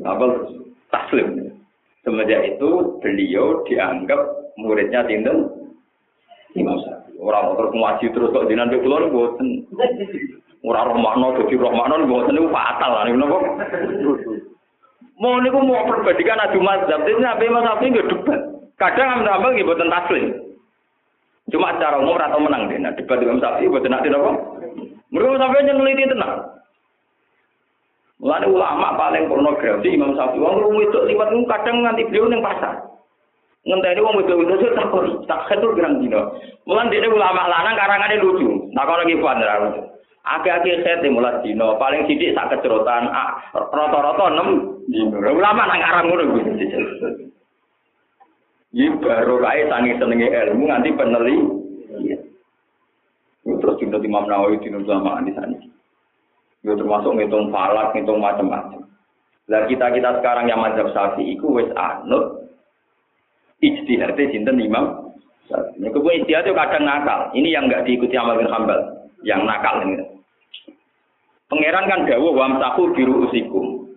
[0.02, 0.24] Apa
[0.90, 1.51] taslim.
[2.02, 4.20] Semenjak itu beliau dianggap
[4.58, 5.46] muridnya tinten
[6.58, 7.18] Imam Syafi'i.
[7.22, 9.48] Orang terus ngaji terus kok dinan kula mboten.
[10.62, 13.38] Ora roh makna dadi roh makna mboten niku fatal lah niku napa?
[15.22, 18.40] Mau niku mau perbandingan adu mazhab, ini Nabi Imam Syafi'i nggak debat.
[18.76, 20.26] Kadang Imam Syafi'i nggih mboten taslim.
[21.50, 22.80] Cuma secara umum atau menang deh.
[22.80, 24.30] Nah, debat dengan sapi buat nanti apa?
[25.12, 26.32] Mereka sampai yang neliti tenang.
[28.22, 30.38] Mulai ulama paling pornografi Imam Syafi'i.
[30.38, 32.78] Wong itu liwat kadang nganti beliau neng pasar.
[33.66, 34.90] Ngenteni wong itu itu tak
[35.26, 36.38] tak ketur gerang dino.
[36.62, 38.70] Mulai dia ulama lanang karangannya lucu.
[38.74, 39.82] Nah kalau lagi puan lucu.
[40.22, 43.10] Akhir-akhir saya mulai dino paling sidik sak kecerotan.
[43.54, 45.18] Rata-rata enam dino.
[45.18, 46.50] Ulama nang arang ngono gitu.
[48.72, 51.36] Ini baru kaya sangi senengi ilmu nanti peneli.
[52.06, 52.18] Iya.
[53.42, 55.71] Terus juga Imam Nawawi di sama di sana.
[56.62, 58.86] Itu termasuk ngitung falak, ngitung macam-macam.
[59.50, 62.46] Lah kita kita sekarang yang mazhab Syafi'i itu wes anut
[63.58, 65.14] ijtihadnya sinten Imam.
[65.50, 67.34] Nek kuwi ijtihad itu kadang nakal.
[67.34, 68.80] Ini yang enggak diikuti Ahmad bin Hambal,
[69.26, 70.06] yang nakal ini.
[71.50, 73.90] Pangeran kan dawuh wamsahu biru usikum.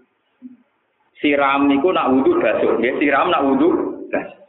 [1.22, 2.99] Siram niku nak wudu basuh, nggih.
[2.99, 3.70] Siram nak wudu
[4.11, 4.41] basuh.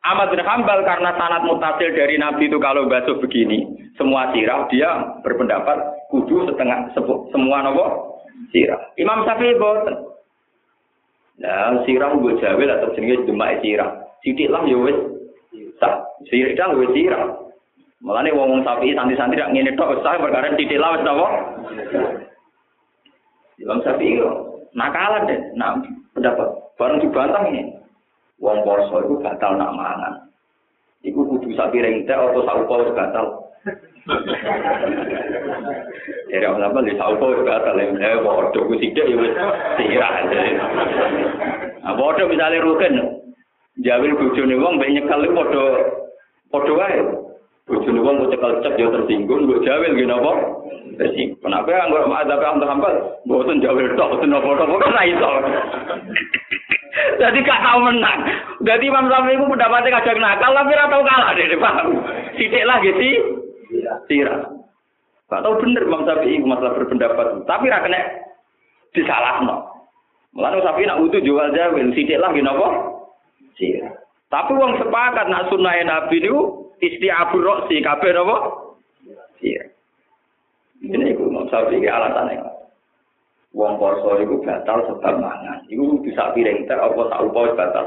[0.00, 3.68] Ahmad bin Hambal karena sanat mutasil dari Nabi itu kalau basuh begini,
[4.00, 5.76] semua sirah, dia berpendapat
[6.10, 6.90] kudu setengah
[7.30, 7.86] semua nopo
[8.50, 8.80] sirah.
[8.98, 9.96] Imam Syafi'i boten.
[11.40, 13.90] Nah, sirah gue jawe lah terjenenge demak sirah.
[14.20, 14.98] Sidik lah ya wis
[15.80, 16.04] sah.
[16.28, 17.38] Sirah wis sirah.
[18.02, 21.06] Mulane wong-wong Syafi'i santri-santri rak ngene tok sah perkara sidik lah wis?
[23.62, 24.20] Imam Syafi'i
[24.74, 25.78] nakalan deh, nah
[26.12, 27.76] pendapat bareng dibantah ini.
[28.40, 30.14] Wong poso itu batal nak mangan.
[31.04, 33.26] Iku kudu sak piring atau sak upa wis batal.
[36.30, 39.34] Jadi orang apa di sauko juga saling eh bodoh gue tidak ya wes
[39.76, 40.38] tirah aja.
[41.84, 42.94] Nah bodoh misalnya rugen,
[43.82, 45.70] jawil bujuk nih uang banyak kali bodoh
[46.54, 47.02] bodoh aja.
[47.66, 50.32] Bujuk nih uang gue cekal cek jauh tersinggung gue jawil gini apa?
[50.96, 51.42] Tersinggung.
[51.42, 52.94] Kenapa yang gue ada apa yang terhambat?
[53.26, 55.30] Gue tuh jawil toh tuh nopo toh gue itu.
[57.20, 58.20] Jadi gak tau menang.
[58.64, 61.86] Jadi Imam Syafi'i pun mendapatkan kajian nakal, tapi tahu kalah deh, paham?
[62.36, 63.39] Tidak lah gitu.
[64.10, 64.42] Sira.
[65.30, 68.02] Gak tahu bener Imam Syafi'i masalah berpendapat, tapi ra kena
[68.90, 69.86] disalahno.
[70.34, 72.98] Mulane Syafi'i nak utuh jual jawil, sidik lagi napa?
[73.54, 73.94] Sira.
[74.26, 78.36] Tapi wong sepakat nak sunah Nabi niku isti'abur roksi kabeh napa?
[79.38, 79.70] Sira.
[80.82, 82.50] Ini iku Imam Syafi'i alasannya.
[83.54, 85.62] Wong poso iku batal sebab mangan.
[85.70, 87.86] Iku bisa piring ter apa sak upa batal.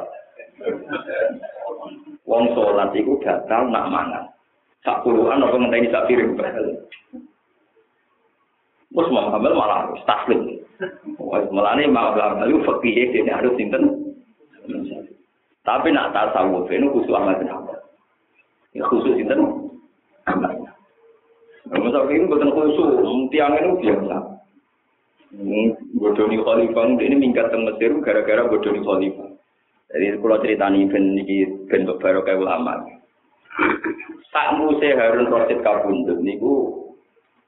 [2.23, 4.32] Wong salat iku batal nak mangan.
[4.83, 6.67] Sak puluhan apa ngenteni sak piring batal.
[8.93, 10.59] Terus mau hamil malah harus taslim.
[11.55, 13.83] Malah ini hamil itu fakih ini harus sinten.
[15.63, 17.79] Tapi nak tasawuf ini khusus amal bin Hanbal.
[18.75, 19.39] Ya khusus sinten.
[20.27, 20.51] Amal.
[21.71, 24.17] Masa ini bukan khusus, tiang ini biasa.
[25.97, 29.31] bodoni khalifah ini minggat ke Mesir gara-gara bodoni khalifah.
[29.95, 32.83] Jadi kalau ceritani ben iki barokah ulama.
[34.33, 36.83] Sak muse Harun Rasid kabundut niku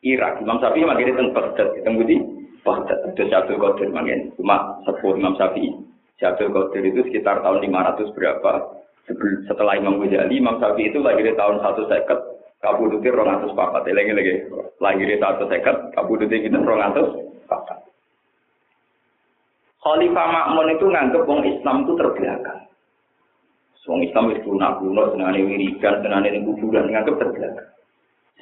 [0.06, 0.38] Irak.
[0.40, 2.22] Imam Syafi'i makire teng Baghdad, teng Budi
[2.66, 5.70] Wah, itu Syabdul Qadir mungkin cuma sepuh Imam Syafi'i.
[6.18, 8.52] Syabdul Qadir itu sekitar tahun 500 berapa?
[9.46, 12.20] Setelah Imam Ghazali, Imam Syafi'i itu lahir tahun 1 seket,
[12.66, 13.86] kabudutnya rong atus papat.
[13.86, 14.34] Lagi lagi,
[14.82, 17.10] lahir satu seket, kabudutnya kita rong atus
[17.46, 17.86] papat.
[19.86, 22.66] Khalifah Makmun itu nganggep wong Islam itu terbelakang.
[23.86, 27.70] Wong Islam itu lunak kuno, senangnya wiridan, senangnya kuburan, nganggep terbelakang.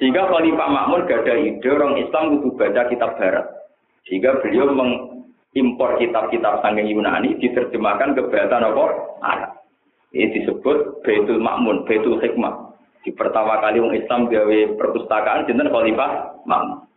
[0.00, 3.46] Sehingga Khalifah Makmun gak ada ide orang Islam itu baca kitab Barat.
[4.08, 8.84] Sehingga beliau mengimpor kitab-kitab sanggeng Yunani diterjemahkan ke bahasa apa?
[9.22, 9.52] Arab.
[10.14, 12.74] Ini disebut Baitul Makmun, Baitul Hikmah.
[13.04, 16.88] Di pertama kali orang Islam gawe perpustakaan jeneng Khalifah Makmun.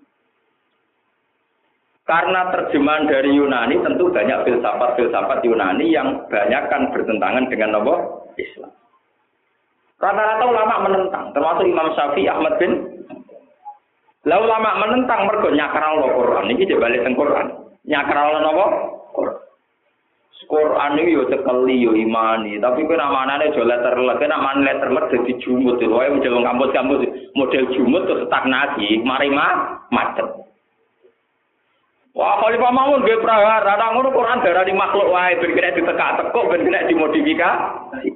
[2.08, 7.96] Karena terjemahan dari Yunani tentu banyak filsafat-filsafat Yunani yang banyak kan bertentangan dengan apa?
[8.38, 8.72] Islam.
[9.98, 12.98] Rata-rata ulama menentang, termasuk Imam Syafi'i, Ahmad bin
[14.28, 16.52] Lalu lama menentang mergo nyakral lo Quran.
[16.52, 17.48] Ini dia balik Quran.
[17.88, 18.66] Nyakral lo nopo?
[20.48, 21.00] Quran.
[21.00, 24.90] Ini yo cekeli yo imani, tapi kau nama anaknya jual letter let, kau nama letter
[24.96, 27.04] let jadi jumut, tuh, wah menjelang kampus kampus
[27.36, 30.24] model jumut terus stagnasi, mari mah macet.
[32.16, 35.76] Wah, kalau Pak Mamun gue prahara, ada ngono Quran darah di makhluk wae, ben kena
[35.78, 38.10] ditekak tekuk, ben kena dimodifikasi.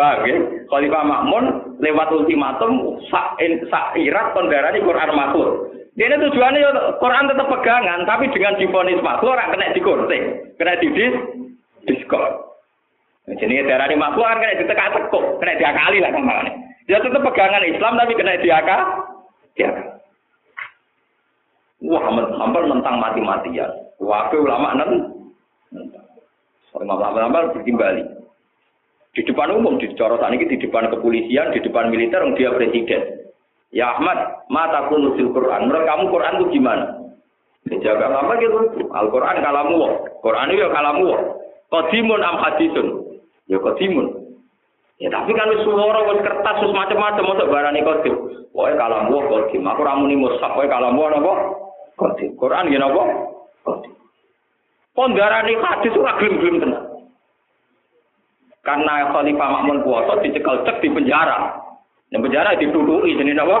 [0.00, 0.36] Paham ya?
[0.72, 1.44] Khalifah Makmun
[1.76, 3.36] lewat ultimatum sak
[3.68, 5.76] sak irat kondarani Quran makhluk.
[5.92, 11.12] Ini tujuannya ya Quran tetap pegangan, tapi dengan difonis makhluk orang kena dikorting, kena didis
[11.84, 12.32] diskon.
[13.28, 16.50] Jadi darah di makhluk kan kena ditekak tekuk, kena diakali lah ke mana.
[16.88, 18.80] Dia tetap pegangan Islam tapi kena diakal,
[19.52, 19.88] diakal.
[21.84, 22.04] Wah,
[22.40, 23.68] hampir tentang mati-matian.
[24.00, 24.90] Wah, ulama nan,
[26.72, 28.19] ulama-ulama bertimbali.
[29.20, 33.28] Di depan umum, di corotan ini, di depan kepolisian, di depan militer, dia presiden.
[33.68, 35.68] Ya Ahmad, mata kunusil Quran.
[35.68, 37.04] Menurut kamu Quran itu gimana?
[37.68, 38.88] Dijaga apa gitu?
[38.88, 39.92] Al-Quran kalamu wah.
[40.24, 41.36] Quran itu ya kalamu.
[41.68, 42.86] Kodimun am hadisun.
[43.44, 44.08] Ya kodimun.
[44.96, 48.16] Ya tapi kan suara wis kertas wis macam-macam masuk barani kodim.
[48.56, 49.68] Pokoke kalamu kodim.
[49.68, 51.32] Aku ramuni mushaf pokoke kalamu napa?
[52.00, 52.40] Kodim.
[52.40, 53.04] Quran ya napa?
[53.68, 53.92] Kodim.
[54.96, 56.89] Pondharane hadis ora gelem-gelem tenan.
[58.70, 61.58] Karena Khalifah Makmun kuasa dicekal cek di penjara.
[62.14, 63.58] Yang penjara dituduhi jenis apa?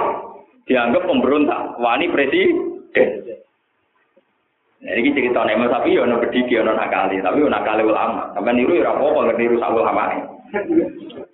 [0.70, 1.82] Dianggap pemberontak.
[1.82, 3.26] Wani presiden.
[4.80, 8.30] Nah, ini cerita Imam Sapi ya ono bediki ono nakali, tapi nakali ulama.
[8.38, 10.14] Sampai niru ya apa ngerti niru sak ulama.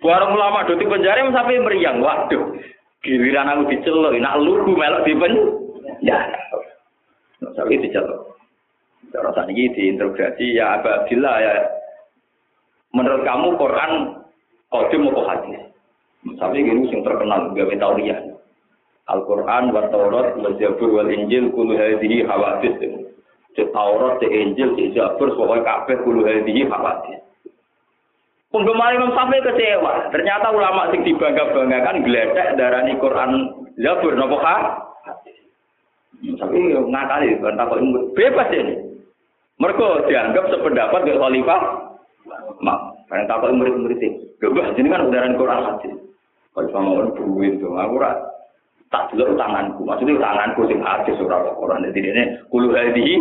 [0.01, 2.01] Bareng ulama do di penjara Sapi meriang.
[2.01, 2.57] Waduh.
[3.05, 6.41] Giliran aku diceluk, nak lugu melok di penjara.
[7.45, 8.41] Sapi diceluk.
[9.13, 11.76] Cara saat ini diinterogasi ya Abdillah ya
[12.97, 13.93] Menurut kamu Quran
[14.73, 15.61] kodim atau hadis?
[16.41, 18.41] Tapi gini yang terkenal gawe taurian.
[19.07, 22.75] Al-Quran, wa Taurat, wa Zabur, Injil, kulu hadhihi hawadis.
[23.55, 27.23] Di Taurat, di Injil, di Zabur, pokoknya kabeh kulu hadhihi hawadis.
[28.51, 30.11] Penggemar Imam Syafi'i kecewa.
[30.11, 33.31] Ternyata ulama sing dibangga-banggakan geledek darani Quran
[33.79, 34.57] Zabur napa ha?
[36.17, 37.79] Tapi ngakali kan takut
[38.17, 38.75] bebas ini.
[39.61, 41.61] Mereka dianggap sependapat dengan khalifah
[42.61, 44.19] Mak, karena takut murid-murid ini.
[44.43, 45.95] Gak ini kan udaran Quran hadis.
[46.57, 48.17] Kalau sama orang duit tuh, aku rak
[48.89, 49.85] tak dulu tanganku.
[49.85, 51.85] Maksudnya tanganku sing hadis surah Quran.
[51.91, 53.21] Jadi ini kulu hadi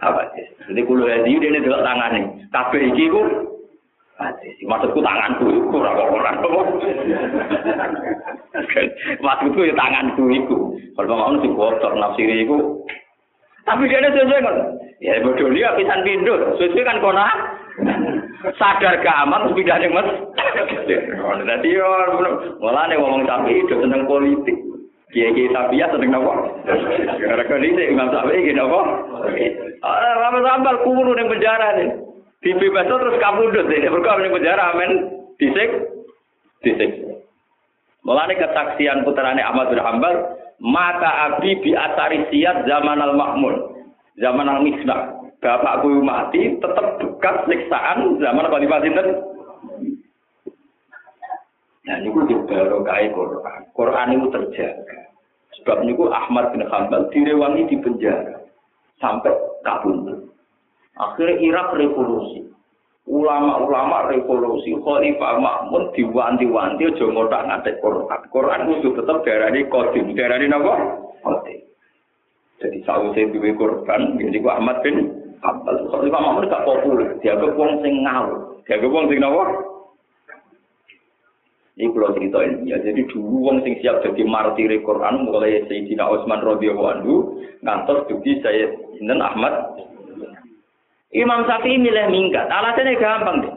[0.00, 0.44] apa sih?
[0.72, 2.24] Jadi kulu hadi dia ini dulu tangan nih.
[2.50, 3.22] Kabeh iki ku
[4.18, 4.56] hadis.
[4.66, 6.34] Maksudku tanganku itu surah Quran.
[9.24, 10.58] Maksudku ya tanganku itu.
[10.98, 12.56] Kalau mau sih bocor nafsiri itu.
[13.70, 14.56] Tapi dia ini sesuai kan?
[14.98, 16.34] Ya bodoh dia pisan pindu.
[16.58, 17.26] Sesuai kan kona
[18.58, 20.10] sadar gak aman pindah ning mas.
[21.46, 21.86] Dadi yo
[22.58, 24.58] mulane ngomong sapi itu seneng politik.
[25.14, 26.34] Kiai-kiai tapi ya seneng nopo.
[26.66, 28.80] Gara-gara ini Imam Syafi'i gini nopo.
[29.86, 31.94] Ah, lama sambal kubur ning penjara nih.
[32.42, 34.90] Dibebas terus kabudut ini berkah ning penjara amen
[35.38, 35.70] disik
[36.66, 36.90] disik.
[38.00, 40.14] Mulane kesaksian putrane Ahmad bin Hambal,
[40.60, 43.54] maka abi bi asari siat zaman al-Ma'mun,
[44.16, 49.08] zaman al-Misbah bapakku mati tetap bekas siksaan zaman Khalifah Sinten.
[51.80, 53.60] Nah, ini gue baru kaya Quran.
[53.72, 55.00] Quran itu terjaga.
[55.58, 58.46] Sebab ini Ahmad bin Hanbal direwangi di penjara
[59.00, 59.32] sampai
[59.64, 60.28] kabur.
[61.00, 62.46] Akhirnya Irak revolusi.
[63.10, 68.20] Ulama-ulama revolusi, Khalifah Makmun diwanti-wanti aja ngotak ngatek Quran.
[68.30, 70.14] Quran itu tetap darani kodim.
[70.14, 70.74] Darani apa?
[71.26, 71.58] Kodim.
[72.60, 75.88] Jadi saya duwe korban, jadi Ahmad bin Hambal.
[75.88, 77.16] Soal Imam Mahmud gak populer.
[77.24, 78.60] Dianggap wong sing ngawur.
[78.68, 79.44] Dianggap wong sing napa?
[81.80, 82.76] Ini kalau cerita ini ya.
[82.84, 87.14] Jadi dulu wong sing siap jadi martir Quran mulai Sayyidina Utsman radhiyallahu anhu
[87.64, 88.04] ngantos
[88.44, 88.68] saya
[89.00, 89.80] Sinten Ahmad.
[91.10, 92.46] Imam Syafi'i milih minggat.
[92.46, 93.54] Alasannya gampang deh.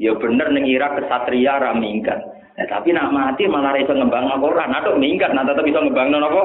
[0.00, 2.18] Ya bener ning Irak kesatria ra minggat.
[2.58, 4.74] Ya, tapi nak mati malah iso ngembang Quran.
[4.74, 6.42] Aduh minggat nah tetep iso ngembang apa?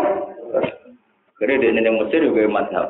[1.36, 2.88] Kira dia ning Mesir juga mazhab.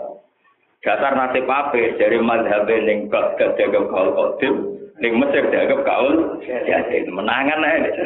[0.83, 6.79] Dasar nasib apa dari mazhab ning gak jaga kaul kodim ning Mesir dianggap kaul ya
[7.11, 8.03] menangan aja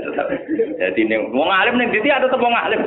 [0.81, 2.81] jadi ning wong alim ning diti ada tetep wong alim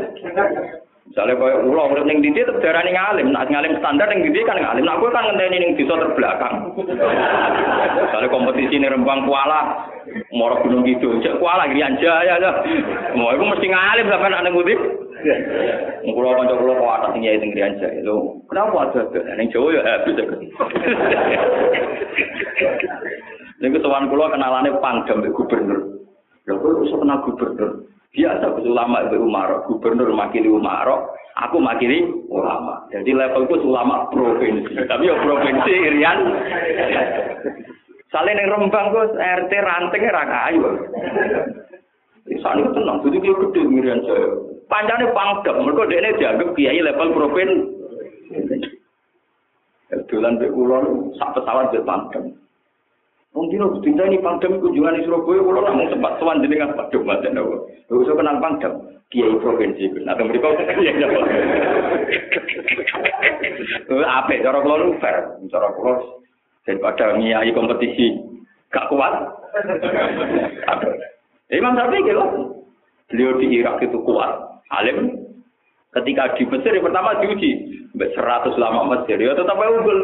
[1.08, 3.34] misalnya kaya ulo urip ning diti tetep darani ngalim.
[3.34, 4.84] Nek ngalim standar ning diti kan ngalim.
[4.86, 6.54] Nah aku kan ngenteni ning desa terbelakang.
[6.76, 9.90] Misalnya kompetisi ning Rembang Kuala
[10.32, 11.20] Moro Gunung Kidul.
[11.20, 12.54] Cek Kuala Grian Jaya lah
[13.18, 14.54] mau iku mesti ngalim sampean nek nang
[16.02, 18.02] Kulo kanca kulo kok atas nyai teng Grian Jaya.
[18.02, 20.18] Lho kenapa ada ning Jawa ya habis
[23.62, 26.02] Niku sowan kula kenalane pangdam gubernur.
[26.50, 27.70] Lha kok iso kenal gubernur?
[28.12, 30.84] Biasa ulama mbek Umar, gubernur makili Umar,
[31.32, 32.84] aku makili ulama.
[32.92, 34.84] Jadi levelku ulama provinsi.
[34.84, 36.18] Tapi ya provinsi Irian.
[38.12, 40.60] Saleh ning Rembang Gus RT ranting ra kayu.
[42.28, 44.28] Isane tenang, jadi dia gede ngirian saya.
[44.68, 48.68] Panjangnya pangdam, mereka dia dianggap kiai level provinsi.
[50.12, 50.84] Dolan mbek kula
[51.16, 52.36] sak pesawat mbek pangdam.
[53.32, 57.08] Mungkin aku cinta ini pangdam kunjungan di Surabaya, kalau namun sempat tuan dengan Pak Dom,
[57.08, 57.64] ada nawa.
[57.88, 58.72] Aku bisa kenal pangdam,
[59.08, 59.88] kiai provinsi.
[60.04, 61.20] Nah, kemudian kau kiai apa?
[64.04, 64.32] Apa?
[64.36, 65.16] Cara kalau fair,
[65.48, 66.20] cara kalau
[66.68, 68.20] daripada ngiai kompetisi
[68.68, 69.14] gak kuat.
[71.52, 72.24] Imam Syafi'i gitu.
[73.12, 75.24] Beliau di Irak itu kuat, alim.
[75.92, 80.00] Ketika di Mesir pertama diuji, 100 lama Mesir, ya tetap unggul.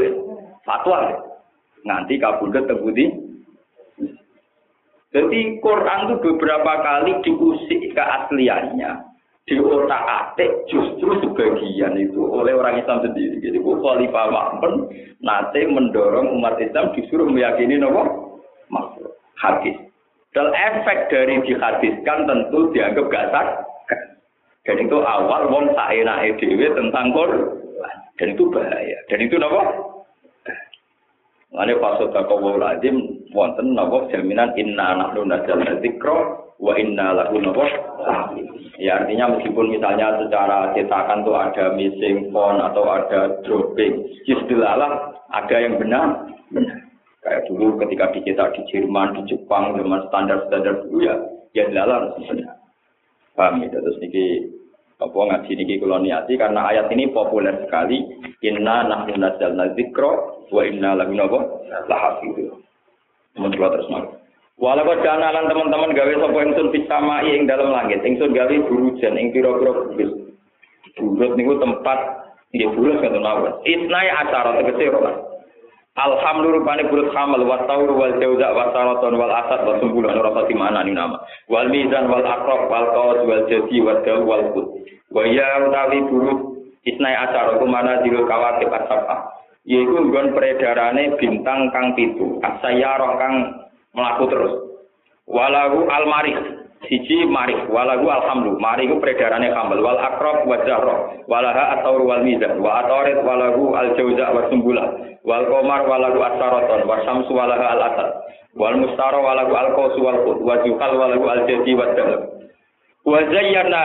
[0.64, 1.16] Fatwa
[1.89, 3.09] nganti kabudut terbudi.
[5.09, 9.09] Jadi Quran itu beberapa kali diusik keasliannya,
[9.49, 13.41] di otak atik justru sebagian itu oleh orang Islam sendiri.
[13.41, 14.93] Jadi Khalifah Mahmud
[15.25, 18.37] nanti mendorong umat Islam disuruh meyakini nopo
[18.69, 19.09] maksud
[19.41, 19.81] hadis.
[20.37, 23.49] Dan efek dari dihadiskan tentu dianggap gak sah.
[24.69, 27.97] Dan itu awal wong saena dhewe tentang Quran.
[28.21, 28.99] Dan itu bahaya.
[29.09, 29.61] Dan itu nopo
[31.49, 36.19] Mane fasota kawu lazim wonten napa jaminan inna nahnu nazzalna dzikra
[36.61, 37.41] wa inna lahu
[38.79, 44.79] Ya artinya meskipun misalnya secara cetakan tuh ada missing font atau ada dropping, istilah
[45.35, 46.79] ada yang benar, benar.
[47.27, 51.19] Kayak dulu ketika dicetak di Jerman, di Jepang, dengan standar-standar dulu ya,
[51.59, 52.55] ya dilalah benar.
[53.35, 53.75] Paham ya?
[53.75, 54.47] Terus ini
[54.99, 56.35] apa ngaji niki kula niati?
[56.35, 58.03] Karena ayat ini populer sekali.
[58.43, 60.11] Inna nahnu nazzalna dzikra
[60.51, 61.39] wa inna lahu napa
[61.87, 62.55] lahafidz
[63.39, 64.07] mun terus mau
[64.59, 68.03] Walau dana lan teman-teman gawe sapa ingsun bisamai ing dalam langit.
[68.03, 70.29] Ingsun gawe burujan ing pira-pira bukit
[70.99, 71.99] burut niku tempat
[72.51, 75.13] nggih burut kan mawon isnai acara tegese ora
[75.99, 80.31] Alhamdulillah rupane burut hamal wa taur wal jauza wa saraton wal asad wa sumbulah ora
[80.31, 81.19] pati mana ni nama.
[81.51, 84.67] Wal mizan wal akrab wal qawas wal jadi wal daw wal kut.
[85.11, 86.39] Wa ya utawi burut
[86.87, 89.43] isnai acara kumana dirul kawakib asapa.
[89.67, 92.39] Yaiku nggon peredarane bintang kang pitu.
[92.47, 93.35] Asayarah kang
[93.91, 94.55] melaku terus.
[95.27, 101.99] Walahu almarih siji marif walagu alhamdulillah mariku peredarannya kambal wal akrab wa jahra walaha atau
[102.07, 104.85] wal mizan wa atorit walagu al jauza wa sumbula.
[105.26, 108.09] Wal komar walagu asaraton wa samsu walaha al asad
[108.55, 112.22] wal mustara walagu al kosu wal khut wa juhal walagu al jadi wa dalab
[113.09, 113.82] wa zayyana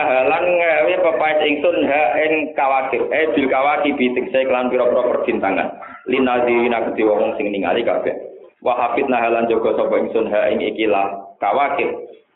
[1.00, 4.30] pepait ingsun ha ing kawakib eh bil kawakib bitik.
[4.30, 5.68] Saya kelan pira-pira perbintangan.
[6.06, 8.14] Linadzirina kedhe wong sing ningali kabeh.
[8.62, 11.90] Wa hafidna halan jaga sapa ingsun ha ing ikilah kawakib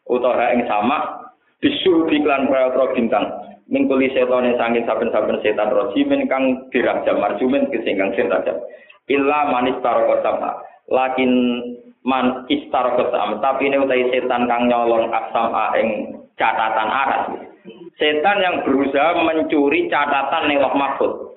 [0.09, 1.29] utawa ing sama
[1.61, 3.29] bisu iklan pro bintang.
[3.69, 8.57] Mingkuli setan sanging saben-saben setan rojimin kang dirajam marjumin kesinggang setan
[9.13, 10.57] illa manis taroko sama
[10.89, 11.33] lakin
[12.01, 13.37] man istaroko sama.
[13.45, 15.89] Tapi ini utai setan kang nyolong asam ing
[16.41, 17.25] catatan aras.
[18.01, 21.28] Setan yang berusaha mencuri catatan ning mahfud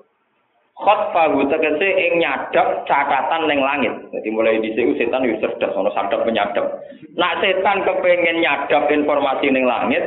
[0.81, 3.93] khotfahu tegese ing nyadap catatan ning langit.
[4.09, 6.81] Jadi mulai dhisik setan wis cerdas ana sadap penyadap.
[7.15, 10.01] Nak setan kepengen nyadap informasi ning langit,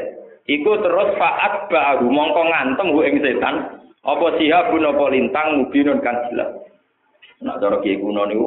[0.51, 6.27] iku terus faat baru mongko ngantem hu ing setan apa sihabun apa lintang mubinun kan
[6.29, 6.51] jelas.
[7.41, 8.47] Nak cara kiye kuno niku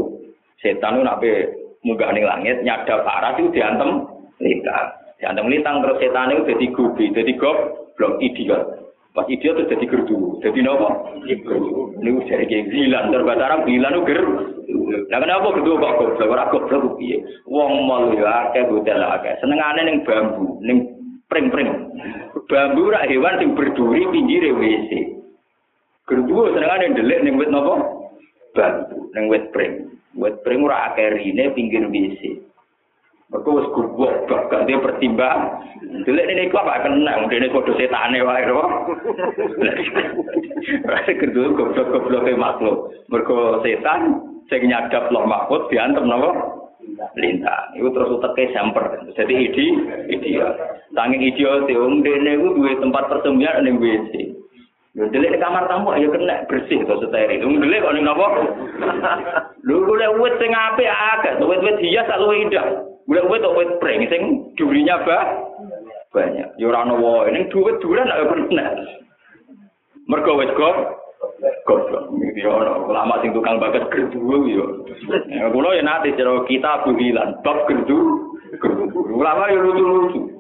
[0.60, 1.24] setan niku nak
[1.88, 4.04] munggah ning langit nyadap arah itu diantem
[4.44, 4.86] lintang.
[5.18, 8.87] Diantem lintang terus setan niku dadi gubi, dadi goblok idiot.
[9.18, 10.38] Pas idiot terus jadi gerdu.
[10.46, 11.18] Jadi nopo?
[11.26, 13.10] Ini jadi kayak gilan.
[13.10, 14.22] Terbatas Arab gilan itu ger.
[15.10, 16.30] Nah kenapa gerdu kok goblok?
[16.30, 17.26] Ora goblok piye?
[17.50, 19.34] Wong mall ya akeh hotel akeh.
[19.42, 20.94] Senengane ning bambu, ning
[21.34, 21.90] pring-pring.
[22.46, 24.92] Bambu rak hewan sing berduri pinggire WC.
[26.06, 27.74] Gerdu senengane ndelik ning wit nopo?
[28.54, 29.98] Bambu, ning wit pring.
[30.14, 32.47] Wit pring ora akeh rine pinggir WC.
[33.28, 35.60] Mereka wis gubuk, gak dia pertimbang.
[36.08, 38.64] Delek ini kok gak kenang, ini kode setane wae lho.
[40.88, 42.96] Rasa kedua goblok-goblok makhluk.
[43.12, 46.32] Mereka setan, sing nyadap loh mahfud diantem napa?
[47.20, 47.76] Lintang.
[47.76, 48.96] Iku terus uteke semper.
[49.12, 49.66] Jadi ide,
[50.08, 50.32] ide.
[50.96, 54.40] Saking idiot wong dene iku duwe tempat persembunyian ning WC.
[54.98, 57.46] Lho delik di kamar tamu ayo kena bersih to steril.
[57.46, 58.28] Wong delik kok ning napa?
[59.62, 62.66] Lho golek wit sing apik akeh, wit-wit hias luwih indah.
[63.06, 65.26] Gue gue tuh wet pring, sing durinya bah
[66.18, 66.50] banyak.
[66.58, 68.74] Ya ora ono ini duit duran ayo kena.
[70.10, 70.76] Mergo wet kok
[71.70, 72.18] goblok.
[72.18, 74.82] Iki ono ulama sing tukang bakat gerdu yo.
[75.30, 78.34] Ya kulo ya nanti cara kita buhilan bab gerdu.
[79.14, 80.37] Ulama yo lucu-lucu.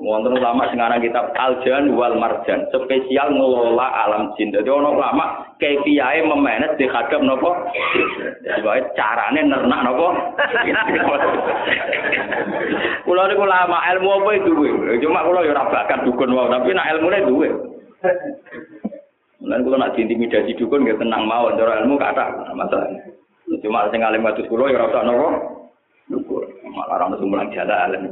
[0.00, 4.48] Wonten ulama sing aran kitab Aljan wal Marjan spesial ngelola alam jin.
[4.48, 5.24] Dadi ana ulama
[5.60, 7.68] kepiyae memanage di hadap napa?
[8.64, 10.08] Wae carane nernak napa?
[13.04, 14.96] Kula niku ulama ilmu apa itu duwe.
[15.04, 17.48] Cuma kula ya ora bakat dukun wae, tapi nek ilmune duwe.
[19.44, 22.88] Mulane kula nak diintimidasi dukun nggih tenang mawon, cara ilmu kathah masalah.
[23.60, 25.28] Cuma sing alim kados kula ya ora usah napa?
[26.08, 26.39] Dukun.
[26.70, 28.06] Malah ora ono mulang jalan.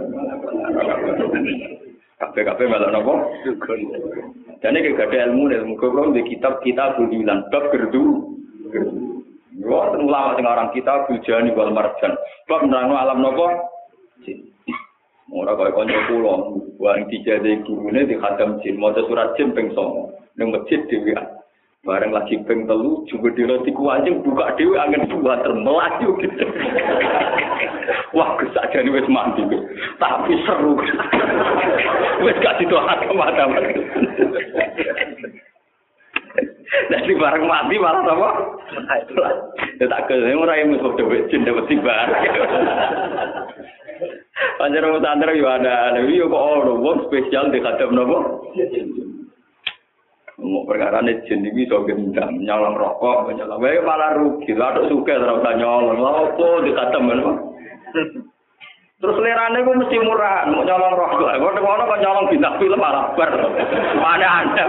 [2.18, 3.14] Kabeh-kabeh malah nopo?
[4.58, 8.34] Dan ini gak ada ilmu nih, muka kalau di kitab kita bulan bab gerdu.
[9.62, 12.18] Wah, ulama sing orang kita bujani wal marjan.
[12.50, 13.46] Bab nerangno alam nopo?
[14.26, 14.50] Jin.
[15.28, 16.34] Ora kaya kanca kula,
[16.80, 19.70] wong dijade gurune di khatam jin, maca surat jin 9
[20.40, 21.12] ning masjid dhewe.
[21.86, 26.44] Bareng lagi ping telu, juga di roti anjing buka dewi angin buat termelaju gitu.
[28.18, 29.46] Wah, kesaja nih wes mandi,
[30.02, 30.74] tapi seru.
[32.26, 32.74] wes gak situ
[33.14, 33.46] mata
[36.88, 38.30] Jadi bareng mati malah apa?
[39.78, 41.96] Ya tak ke, ini orang yang musuh dewe jin dapat tiba.
[44.58, 48.18] Panjang rumah santri juga ada, tapi kok orang spesial di kadam nopo.
[50.38, 53.58] Mau perkara ini jin ini so gendam, nyolong rokok, nyolong.
[53.58, 55.98] Wah malah rugi, ada suka terus nyolong.
[55.98, 57.30] Lah apa dikata mana?
[59.02, 61.34] Terus lerane gue mesti murah, mau nyolong rokok.
[61.42, 63.34] Gue ngono kok nyolong bintang film malah ber.
[63.98, 64.64] Mana anda,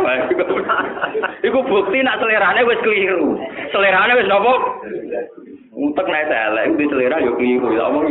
[1.46, 3.38] Iku bukti nak selerane wis keliru.
[3.70, 4.54] Selerane wis nopo?
[5.78, 7.78] Untuk naik telek, di selera yo keliru.
[7.78, 8.06] Omong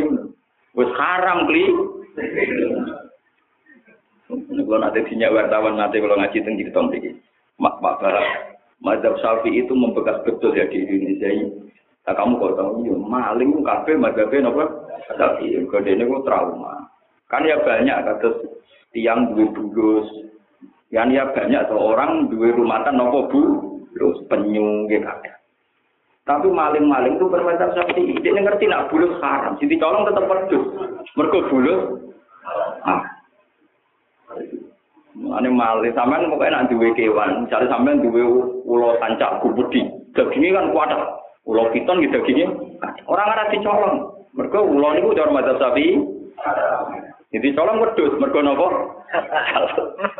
[0.78, 2.06] wis haram keliru.
[4.30, 7.10] Kalau nanti dinyak wartawan nanti kalau ngaji tinggi di iki.
[7.58, 8.14] Mak bapak
[8.78, 11.46] Mazhab Syafi'i itu membekas betul ya di Indonesia ini.
[12.06, 14.64] Nah, kamu kok tahu ya maling kafe mazhabnya apa?
[15.18, 15.66] Syafi'i.
[15.66, 16.86] Kode ini kok trauma.
[17.26, 18.28] Kan ya banyak kata
[18.94, 20.06] tiang dua bulus.
[20.94, 23.42] Yang ya banyak seorang dua rumatan nopo bu,
[23.92, 25.04] terus penyu gitu.
[26.22, 28.14] Tapi maling-maling itu bermacam Syafi'i.
[28.22, 29.58] Dia ngerti nak bulus haram.
[29.58, 30.64] Jadi colong tetap pedus.
[31.18, 31.80] Mereka bulus.
[32.86, 33.17] Ah.
[35.28, 38.22] Ane male sampean pokoknya nanti duwe kewan, misalnya sampean duwe
[38.64, 39.84] ulo tancap kubudi,
[40.16, 40.90] dagingnya kan kuat.
[41.48, 42.48] Ulo piton gitu dagingnya.
[43.08, 43.96] Orang ada dicolong.
[44.36, 45.96] Mereka ulo niku cara madzhab sapi.
[47.28, 48.68] Jadi colong wedhus, mergo napa?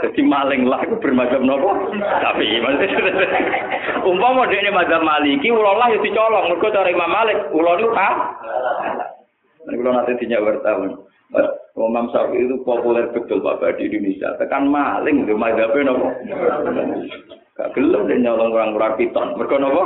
[0.05, 1.71] Jadi maling lah iku bermadzhab napa?
[1.97, 2.61] Tapi
[4.13, 8.11] umpama dekne madzhab Maliki ulo lah ya dicolong, mergo cara Imam Malik ulo niku ha.
[9.69, 10.97] Nek kula nate dinyak wartawan.
[11.87, 14.35] Imam Syafi'i itu populer betul Bapak di Indonesia.
[14.43, 15.35] Tekan maling di
[15.87, 16.09] nopo.
[17.55, 19.39] Gak gelem dia nyolong orang orang piton.
[19.39, 19.83] Mereka nopo.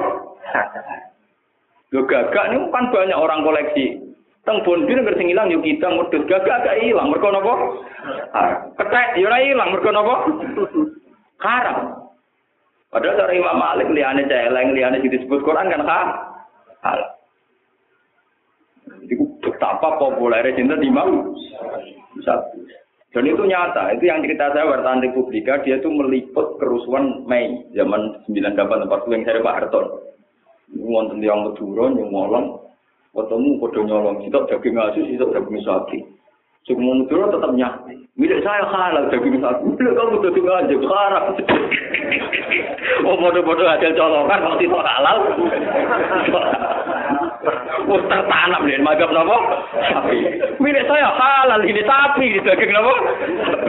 [1.92, 4.00] Lo gagak ini kan banyak orang koleksi.
[4.42, 7.12] Teng bondir nggak hilang yuk kita mudut gagak gak hilang.
[7.12, 7.54] Mereka nopo.
[8.80, 9.68] Ketek yura hilang.
[9.76, 10.14] Mereka nopo.
[11.44, 11.78] Haram.
[12.92, 16.08] Padahal dari Imam Malik liane celeng liane disebut Quran kan hal.
[16.84, 17.21] Itu
[19.72, 21.32] betapa populernya cinta Imam
[22.20, 22.60] satu.
[23.12, 28.24] Dan itu nyata, itu yang cerita saya wartawan Republika, dia itu meliput kerusuhan Mei zaman
[28.24, 29.86] 9840 yang saya Pak Harton.
[30.80, 32.64] Wonten yang Madura nyolong,
[33.12, 35.98] ketemu podo nyolong, itu daging asus, itu daging sapi.
[36.64, 37.94] Semua Madura tetap nyati.
[38.16, 39.60] Milik saya halal daging sapi.
[39.76, 41.24] Milik kamu daging aja, haram.
[43.04, 45.16] oh bodoh-bodoh hasil colongan, kalau itu halal.
[47.90, 49.36] Wis tertanam nih mazhab napa?
[49.90, 50.18] Sapi.
[50.62, 52.92] Milik saya halal ini sapi kayak napa?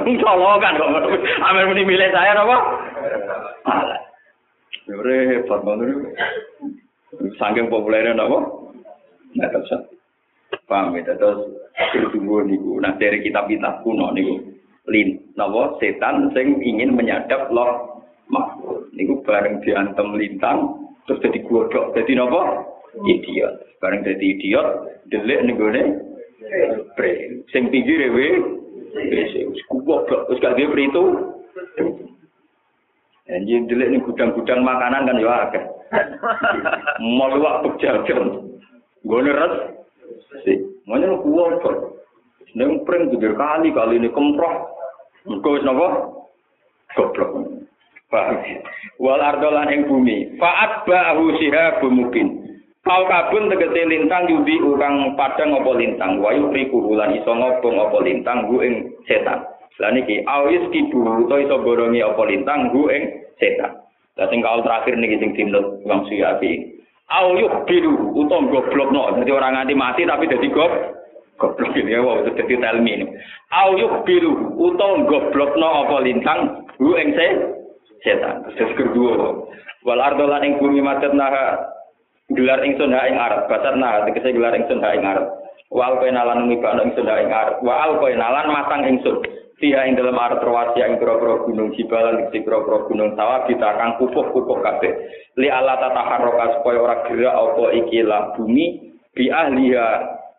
[0.06, 0.90] Colongan kok.
[1.42, 2.58] Amer muni milik saya napa?
[3.66, 4.02] Halal.
[4.86, 5.90] Ya repot banget.
[7.42, 8.46] Saking populernya napa?
[9.34, 9.78] Nggak bisa.
[10.70, 12.78] Paham ya, terus bertumbuh niku.
[12.78, 14.38] Nah dari kitab-kitab kuno niku,
[14.86, 18.86] lin, napa setan sing ingin menyadap loh makhluk.
[18.94, 20.78] Niku bareng diantem lintang,
[21.10, 22.73] terus jadi godok, jadi napa?
[23.02, 23.82] Idiot.
[23.82, 24.68] Bareng jadi idiot,
[25.10, 25.84] delik niku ne.
[26.94, 27.12] Pre,
[27.50, 28.28] sing pinggir ewe,
[28.94, 31.04] wis goblok, wis gak dia itu.
[33.32, 35.64] Anjing delik ning gudang-gudang makanan kan ya akeh.
[37.02, 38.52] Mau wak pejajan.
[39.04, 39.56] Gue res,
[40.86, 41.78] lu kuat kok.
[42.54, 44.70] Neng pring tiga kali kali ini kemproh.
[45.26, 46.14] Engkau wis napa?
[46.94, 47.32] Goblok.
[49.02, 50.38] Wal ardolan ing bumi.
[50.38, 52.43] Fa'at ba'hu sihabun mubin.
[52.84, 56.20] Kau kabun tegese lintang yudi ukang padang apa lintang.
[56.20, 58.74] Wa yukriku bulan iso ngobong apa lintang gu ing
[59.08, 59.40] setan.
[59.80, 61.00] Lah niki awis kibu
[61.32, 63.04] to iso borongi apa lintang gu ing
[63.40, 63.72] setan.
[64.20, 66.76] Lah sing kaul terakhir niki sing dinut Imam Suyati.
[67.08, 69.16] Au yuk biru utom goblokno.
[69.16, 70.72] Dadi orang nganti mati tapi dadi gob
[71.40, 73.06] goblok ini itu dadi telmi ini.
[73.56, 77.16] Au yuk biru utom goblokno apa lintang gu ing
[78.04, 78.44] setan.
[78.60, 79.48] Terus kedua,
[79.88, 81.64] wal ardo lan ing bumi macet naha
[82.32, 85.28] gelar ingsun ha ing arep, basat naha tegese gelar ingsun ha ing arep.
[85.74, 87.56] Wal kowe nalan ngibano ingsun ha ing arep.
[87.66, 89.18] Wa al nalan masang ingsun.
[89.60, 93.96] Tiha ing dalam arep terwasi ing pira-pira gunung jibalan ing pira-pira gunung sawah kita kang
[94.00, 94.92] kupuh-kupuh kabeh.
[95.40, 99.88] Li ala tataharroka supaya ora gerak apa iki lah bumi bi ahliha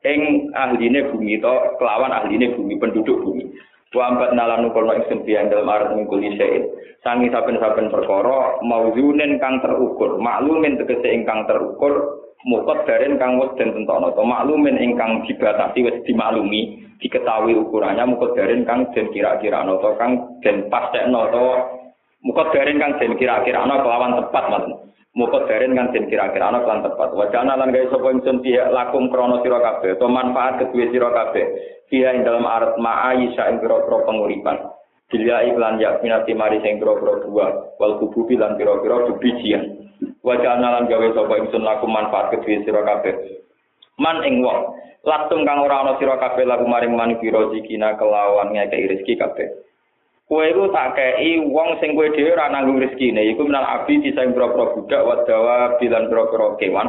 [0.05, 3.49] ing ahline bumi to kelawan ahline bumi penduduk bumi.
[3.95, 6.67] Wa ambat nalan nukono ingsun biang dalam arep mingkul isein.
[7.07, 13.71] Sangi saben-saben perkara mauzunen kang terukur, maklumin tegese ingkang terukur, mukot daren kang wis den
[13.71, 14.11] tentono.
[14.19, 19.91] To maklumin ingkang dibatasi wis dimaklumi, diketahui ukurannya mukot daren kang den kira-kira ana to
[19.95, 21.47] kang den pastekno to
[22.27, 24.77] mukot daren kang den kira-kira ana kelawan tepat maksud.
[25.15, 27.15] Mukot daren kang den kira-kira ana kelawan tepat.
[27.15, 31.47] Wajana lan gawe sapa ingsun piye lakum krana sira kabeh, to manfaat kedue sira kabeh.
[31.87, 34.59] Fiha ing dalam arat ma'ayisha ing pira-pira penguripan.
[35.07, 39.87] Bila iklan yak minati mari sing pira-pira buah wal kububi lan pira-pira bebijian.
[40.27, 43.15] Wajah lan gawe sapa ingsun laku manfaat kedue sira kabeh.
[44.03, 47.47] Man ing wong latung kang ora ana sira kabeh laku maring man pira
[47.95, 49.47] kelawan ngekeki rezeki kabeh.
[50.25, 54.25] Kowe iku tak kei wong sing kowe dhewe ora nanggung rezekine iku minal abdi sisa
[54.25, 56.89] ing pira-pira budak wadawa bilan pira-pira kewan.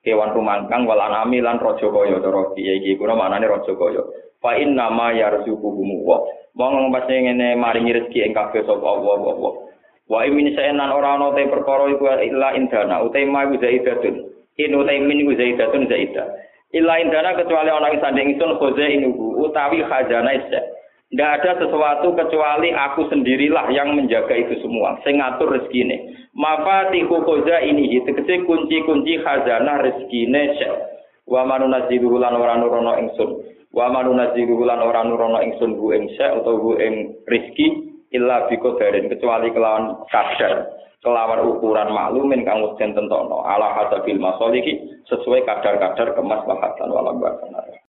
[0.00, 4.00] Kewan rumangkang wal anami lan raja kaya cara piye iki kuna maknane raja kaya.
[4.40, 6.24] Fa inna ma yarzuquhum wa.
[6.56, 9.52] Wong pasti ngene maringi rezeki ing kabeh sapa Allah Allah.
[10.08, 14.24] Wa imin saenan ora ana te perkara iku illa indana utai ma iku zaidatun.
[14.56, 16.32] In utai min iku zaidatun zaidah.
[16.72, 20.79] Illa indana kecuali ana ing sanding ingsun khoza inubu utawi khazanah isa.
[21.10, 26.14] Tidak ada sesuatu kecuali aku sendirilah yang menjaga itu semua, sing ngatur rezekine.
[26.38, 30.78] Mafatihu khoza ini tegese kunci-kunci khazanah rezekine syekh.
[31.26, 33.42] Wa manunazilu lan ora nurono ingsun.
[33.74, 39.50] Wa manunazilu lan ora nurono ingsun bu ing utawa bu ing rezeki illa biqadarin kecuali
[39.50, 40.70] kelawan kadar
[41.00, 47.22] kelawan ukuran maklumin kang wis tentono ala hasabil masoliki sesuai kadar-kadar kemaslahatan walam